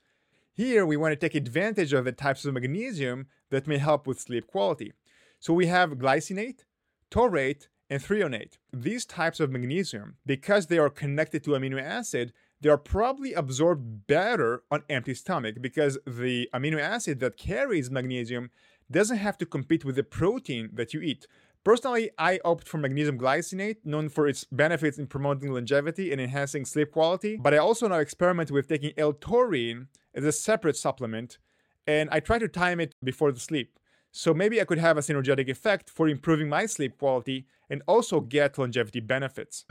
Here, 0.53 0.85
we 0.85 0.97
want 0.97 1.13
to 1.13 1.17
take 1.17 1.35
advantage 1.35 1.93
of 1.93 2.05
the 2.05 2.13
types 2.13 2.45
of 2.45 2.55
magnesium 2.55 3.29
that 3.51 3.67
may 3.67 3.79
help 3.79 4.07
with 4.07 4.21
sleep 4.21 4.47
quality. 4.47 4.93
So 5.39 5.55
we 5.55 5.67
have 5.67 5.93
glycinate, 5.93 6.65
taurate, 7.11 7.69
and 7.89 8.03
threonate. 8.03 8.59
These 8.73 9.07
types 9.07 9.41
of 9.41 9.51
magnesium, 9.51 10.17
because 10.27 10.67
they 10.67 10.79
are 10.79 10.91
connected 10.91 11.45
to 11.45 11.51
amino 11.51 11.81
acid, 11.81 12.33
they 12.61 12.69
are 12.69 12.79
probably 12.79 13.33
absorbed 13.33 14.07
better 14.07 14.63
on 14.71 14.83
empty 14.89 15.15
stomach 15.15 15.57
because 15.61 15.99
the 16.07 16.49
amino 16.55 16.79
acid 16.81 17.21
that 17.21 17.37
carries 17.37 17.91
magnesium 17.91 18.51
doesn't 18.91 19.17
have 19.17 19.39
to 19.39 19.47
compete 19.47 19.85
with 19.85 19.97
the 19.97 20.05
protein 20.05 20.71
that 20.73 20.93
you 20.93 21.01
eat. 21.01 21.27
Personally, 21.63 22.11
I 22.17 22.41
opt 22.43 22.67
for 22.67 22.79
magnesium 22.79 23.19
glycinate, 23.19 23.85
known 23.85 24.09
for 24.09 24.27
its 24.27 24.45
benefits 24.45 24.97
in 24.97 25.07
promoting 25.07 25.53
longevity 25.53 26.11
and 26.11 26.19
enhancing 26.19 26.65
sleep 26.65 26.91
quality. 26.93 27.37
But 27.37 27.53
I 27.53 27.59
also 27.59 27.87
now 27.87 27.97
experiment 27.97 28.51
with 28.51 28.67
taking 28.67 28.95
L-taurine 28.97 29.89
as 30.15 30.25
a 30.25 30.33
separate 30.33 30.79
supplement, 30.79 31.37
and 31.87 32.09
I 32.11 32.21
try 32.21 32.39
to 32.39 32.49
time 32.49 32.81
it 32.81 32.95
before 33.05 33.31
the 33.31 33.41
sleep. 33.41 33.79
So 34.11 34.33
maybe 34.33 34.59
I 34.59 34.65
could 34.65 34.79
have 34.79 34.97
a 34.97 35.03
synergetic 35.03 35.51
effect 35.51 35.91
for 35.91 36.09
improving 36.09 36.49
my 36.49 36.65
sleep 36.65 36.97
quality 36.99 37.47
and 37.69 37.83
also 37.87 38.21
get 38.21 38.57
longevity 38.57 39.01
benefits. 39.01 39.67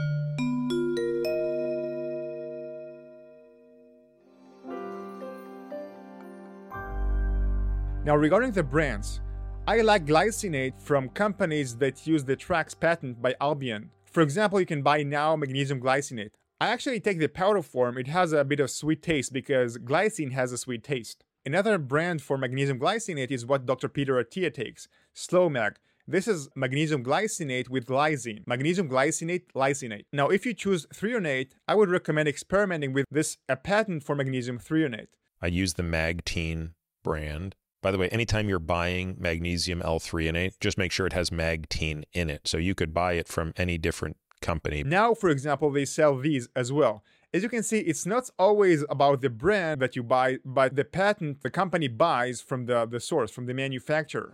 Now, 8.06 8.15
regarding 8.15 8.52
the 8.52 8.63
brands, 8.63 9.21
I 9.69 9.82
like 9.82 10.08
glycinate 10.08 10.82
from 10.82 11.10
companies 11.10 11.75
that 11.75 12.08
use 12.08 12.23
the 12.23 12.36
TRAACS 12.36 12.79
patent 12.79 13.21
by 13.21 13.36
Albion. 13.39 13.91
For 14.12 14.21
example, 14.21 14.60
you 14.60 14.65
can 14.65 14.82
buy 14.82 15.03
now 15.03 15.36
magnesium 15.36 15.79
glycinate. 15.79 16.32
I 16.60 16.69
actually 16.69 16.99
take 16.99 17.19
the 17.19 17.27
powder 17.27 17.62
form, 17.62 17.95
it 17.99 18.08
has 18.08 18.34
a 18.34 18.43
bit 18.43 18.60
of 18.60 18.71
sweet 18.71 19.03
taste 19.03 19.32
because 19.32 19.77
glycine 19.77 20.32
has 20.32 20.51
a 20.51 20.58
sweet 20.58 20.84
taste. 20.84 21.23
Another 21.45 21.77
brand 21.77 22.23
for 22.23 22.36
magnesium 22.36 22.79
glycinate 22.79 23.29
is 23.29 23.45
what 23.45 23.67
Dr. 23.67 23.89
Peter 23.89 24.15
Attia 24.15 24.51
takes, 24.51 24.88
SlowMag. 25.15 25.75
This 26.08 26.27
is 26.27 26.49
magnesium 26.55 27.03
glycinate 27.03 27.69
with 27.69 27.89
lysine, 27.89 28.41
magnesium 28.47 28.89
glycinate 28.89 29.51
lysinate. 29.55 30.05
Now, 30.12 30.29
if 30.29 30.47
you 30.47 30.55
choose 30.55 30.88
threonate, 30.88 31.51
I 31.67 31.75
would 31.75 31.91
recommend 31.91 32.27
experimenting 32.27 32.91
with 32.91 33.05
this 33.12 33.38
a 33.47 33.55
patent 33.55 34.01
for 34.03 34.15
magnesium 34.15 34.58
threonate. 34.58 35.10
I 35.43 35.45
use 35.45 35.75
the 35.75 35.84
Magtein 35.84 36.71
brand. 37.03 37.55
By 37.82 37.92
the 37.92 37.98
way, 37.98 38.10
anytime 38.10 38.50
you're 38.50 38.60
buying 38.60 39.15
magnesium 39.18 39.82
L-threonate, 39.82 40.60
just 40.60 40.78
make 40.78 40.92
sure 40.92 41.08
it 41.08 41.13
has 41.13 41.30
Magtein 41.30 42.04
in 42.12 42.30
it. 42.30 42.48
So 42.48 42.58
you 42.58 42.76
could 42.76 42.94
buy 42.94 43.13
it 43.13 43.28
from 43.28 43.54
any 43.56 43.78
different 43.78 44.18
company. 44.42 44.84
Now, 44.84 45.13
for 45.13 45.30
example, 45.30 45.72
they 45.72 45.86
sell 45.86 46.18
these 46.18 46.50
as 46.56 46.74
well. 46.74 47.04
As 47.34 47.44
you 47.44 47.50
can 47.50 47.63
see, 47.63 47.80
it's 47.80 48.06
not 48.06 48.30
always 48.38 48.84
about 48.89 49.22
the 49.22 49.30
brand 49.30 49.82
that 49.82 49.96
you 49.96 50.04
buy, 50.04 50.39
but 50.44 50.76
the 50.76 50.84
patent 50.84 51.42
the 51.42 51.50
company 51.50 51.88
buys 51.88 52.42
from 52.42 52.65
the, 52.65 52.86
the 52.86 53.00
source, 53.00 53.32
from 53.32 53.46
the 53.46 53.54
manufacturer. 53.54 54.34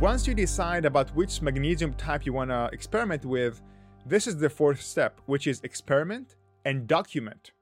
Once 0.00 0.26
you 0.26 0.34
decide 0.34 0.84
about 0.84 1.14
which 1.14 1.42
magnesium 1.42 1.92
type 1.94 2.24
you 2.24 2.32
want 2.32 2.50
to 2.50 2.70
experiment 2.72 3.24
with, 3.24 3.60
this 4.06 4.26
is 4.26 4.38
the 4.38 4.48
fourth 4.50 4.80
step, 4.80 5.20
which 5.26 5.46
is 5.46 5.60
experiment 5.62 6.36
and 6.64 6.86
document. 6.86 7.52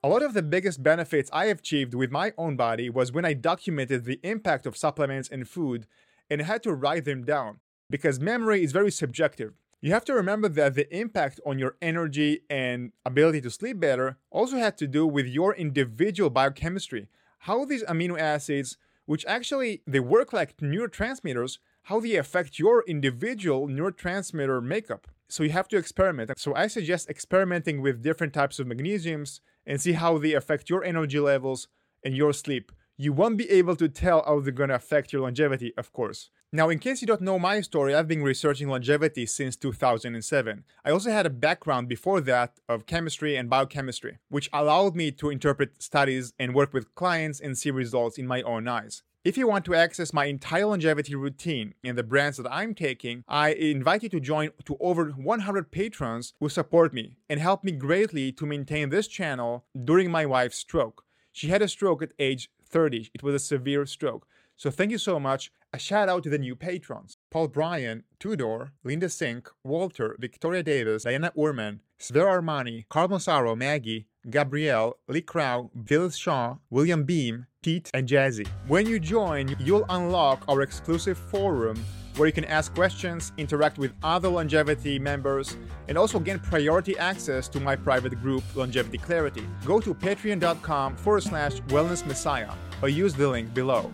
A 0.00 0.08
lot 0.08 0.22
of 0.22 0.32
the 0.32 0.44
biggest 0.44 0.80
benefits 0.80 1.28
I 1.32 1.46
achieved 1.46 1.92
with 1.92 2.12
my 2.12 2.32
own 2.38 2.54
body 2.54 2.88
was 2.88 3.10
when 3.10 3.24
I 3.24 3.32
documented 3.32 4.04
the 4.04 4.20
impact 4.22 4.64
of 4.64 4.76
supplements 4.76 5.28
and 5.28 5.48
food 5.48 5.88
and 6.30 6.40
had 6.40 6.62
to 6.62 6.72
write 6.72 7.04
them 7.04 7.24
down 7.24 7.58
because 7.90 8.20
memory 8.20 8.62
is 8.62 8.70
very 8.70 8.92
subjective. 8.92 9.54
You 9.80 9.90
have 9.90 10.04
to 10.04 10.14
remember 10.14 10.48
that 10.50 10.76
the 10.76 10.96
impact 10.96 11.40
on 11.44 11.58
your 11.58 11.74
energy 11.82 12.42
and 12.48 12.92
ability 13.04 13.40
to 13.40 13.50
sleep 13.50 13.80
better 13.80 14.18
also 14.30 14.56
had 14.58 14.78
to 14.78 14.86
do 14.86 15.04
with 15.04 15.26
your 15.26 15.52
individual 15.52 16.30
biochemistry. 16.30 17.08
How 17.40 17.64
these 17.64 17.82
amino 17.82 18.16
acids, 18.20 18.76
which 19.06 19.26
actually 19.26 19.82
they 19.84 19.98
work 19.98 20.32
like 20.32 20.58
neurotransmitters, 20.58 21.58
how 21.82 21.98
they 21.98 22.14
affect 22.14 22.60
your 22.60 22.84
individual 22.86 23.66
neurotransmitter 23.66 24.62
makeup. 24.62 25.08
So 25.30 25.42
you 25.42 25.50
have 25.50 25.68
to 25.68 25.76
experiment. 25.76 26.30
So 26.38 26.54
I 26.54 26.68
suggest 26.68 27.10
experimenting 27.10 27.82
with 27.82 28.02
different 28.02 28.32
types 28.32 28.58
of 28.58 28.66
magnesiums 28.66 29.40
and 29.68 29.80
see 29.80 29.92
how 29.92 30.18
they 30.18 30.32
affect 30.32 30.68
your 30.68 30.82
energy 30.82 31.20
levels 31.20 31.68
and 32.02 32.16
your 32.16 32.32
sleep. 32.32 32.72
You 32.96 33.12
won't 33.12 33.38
be 33.38 33.48
able 33.50 33.76
to 33.76 33.88
tell 33.88 34.24
how 34.26 34.40
they're 34.40 34.52
to 34.52 34.74
affect 34.74 35.12
your 35.12 35.22
longevity, 35.22 35.72
of 35.76 35.92
course. 35.92 36.30
Now, 36.50 36.70
in 36.70 36.78
case 36.78 37.02
you 37.02 37.06
don't 37.06 37.20
know 37.20 37.38
my 37.38 37.60
story, 37.60 37.94
I've 37.94 38.08
been 38.08 38.22
researching 38.22 38.68
longevity 38.68 39.26
since 39.26 39.54
2007. 39.54 40.64
I 40.84 40.90
also 40.90 41.10
had 41.10 41.26
a 41.26 41.30
background 41.30 41.88
before 41.88 42.22
that 42.22 42.58
of 42.70 42.86
chemistry 42.86 43.36
and 43.36 43.50
biochemistry, 43.50 44.16
which 44.30 44.48
allowed 44.52 44.96
me 44.96 45.12
to 45.12 45.28
interpret 45.28 45.82
studies 45.82 46.32
and 46.38 46.54
work 46.54 46.72
with 46.72 46.94
clients 46.94 47.38
and 47.38 47.56
see 47.56 47.70
results 47.70 48.16
in 48.16 48.26
my 48.26 48.40
own 48.42 48.66
eyes. 48.66 49.02
If 49.28 49.36
you 49.36 49.46
want 49.46 49.66
to 49.66 49.74
access 49.74 50.14
my 50.14 50.24
entire 50.24 50.64
longevity 50.64 51.14
routine 51.14 51.74
and 51.84 51.98
the 51.98 52.02
brands 52.02 52.38
that 52.38 52.50
I'm 52.50 52.74
taking, 52.74 53.24
I 53.28 53.50
invite 53.50 54.02
you 54.02 54.08
to 54.08 54.20
join 54.20 54.52
to 54.64 54.78
over 54.80 55.10
100 55.10 55.70
patrons 55.70 56.32
who 56.40 56.48
support 56.48 56.94
me 56.94 57.18
and 57.28 57.38
help 57.38 57.62
me 57.62 57.72
greatly 57.72 58.32
to 58.32 58.46
maintain 58.46 58.88
this 58.88 59.06
channel 59.06 59.66
during 59.84 60.10
my 60.10 60.24
wife's 60.24 60.56
stroke. 60.56 61.04
She 61.30 61.48
had 61.48 61.60
a 61.60 61.68
stroke 61.68 62.02
at 62.02 62.14
age 62.18 62.48
30. 62.64 63.10
It 63.12 63.22
was 63.22 63.34
a 63.34 63.38
severe 63.38 63.84
stroke. 63.84 64.26
So 64.56 64.70
thank 64.70 64.90
you 64.92 64.98
so 64.98 65.20
much. 65.20 65.52
A 65.74 65.78
shout 65.78 66.08
out 66.08 66.22
to 66.22 66.30
the 66.30 66.38
new 66.38 66.56
patrons 66.56 67.18
Paul 67.30 67.48
Bryan, 67.48 68.04
Tudor, 68.18 68.72
Linda 68.82 69.10
Sink, 69.10 69.50
Walter, 69.62 70.16
Victoria 70.18 70.62
Davis, 70.62 71.04
Diana 71.04 71.32
Urman, 71.36 71.80
Sver 72.00 72.40
Armani, 72.40 72.88
Carl 72.88 73.08
Mosaro, 73.08 73.54
Maggie, 73.54 74.07
Gabrielle, 74.28 74.96
Lee 75.08 75.20
Crow, 75.20 75.70
Bill 75.84 76.10
Shaw, 76.10 76.56
William 76.70 77.04
Beam, 77.04 77.46
Pete, 77.62 77.90
and 77.94 78.08
Jazzy. 78.08 78.46
When 78.66 78.86
you 78.86 78.98
join, 78.98 79.56
you'll 79.58 79.86
unlock 79.88 80.44
our 80.48 80.62
exclusive 80.62 81.18
forum 81.18 81.76
where 82.18 82.26
you 82.26 82.32
can 82.32 82.44
ask 82.44 82.74
questions, 82.74 83.32
interact 83.38 83.78
with 83.78 83.92
other 84.02 84.28
longevity 84.28 84.98
members, 84.98 85.56
and 85.86 85.96
also 85.96 86.18
gain 86.18 86.38
priority 86.38 86.98
access 86.98 87.48
to 87.48 87.60
my 87.60 87.76
private 87.76 88.20
group, 88.20 88.42
Longevity 88.56 88.98
Clarity. 88.98 89.46
Go 89.64 89.80
to 89.80 89.94
patreon.com 89.94 90.96
forward 90.96 91.22
slash 91.22 91.60
wellness 91.68 92.04
messiah 92.04 92.52
or 92.82 92.88
use 92.88 93.14
the 93.14 93.28
link 93.28 93.54
below. 93.54 93.90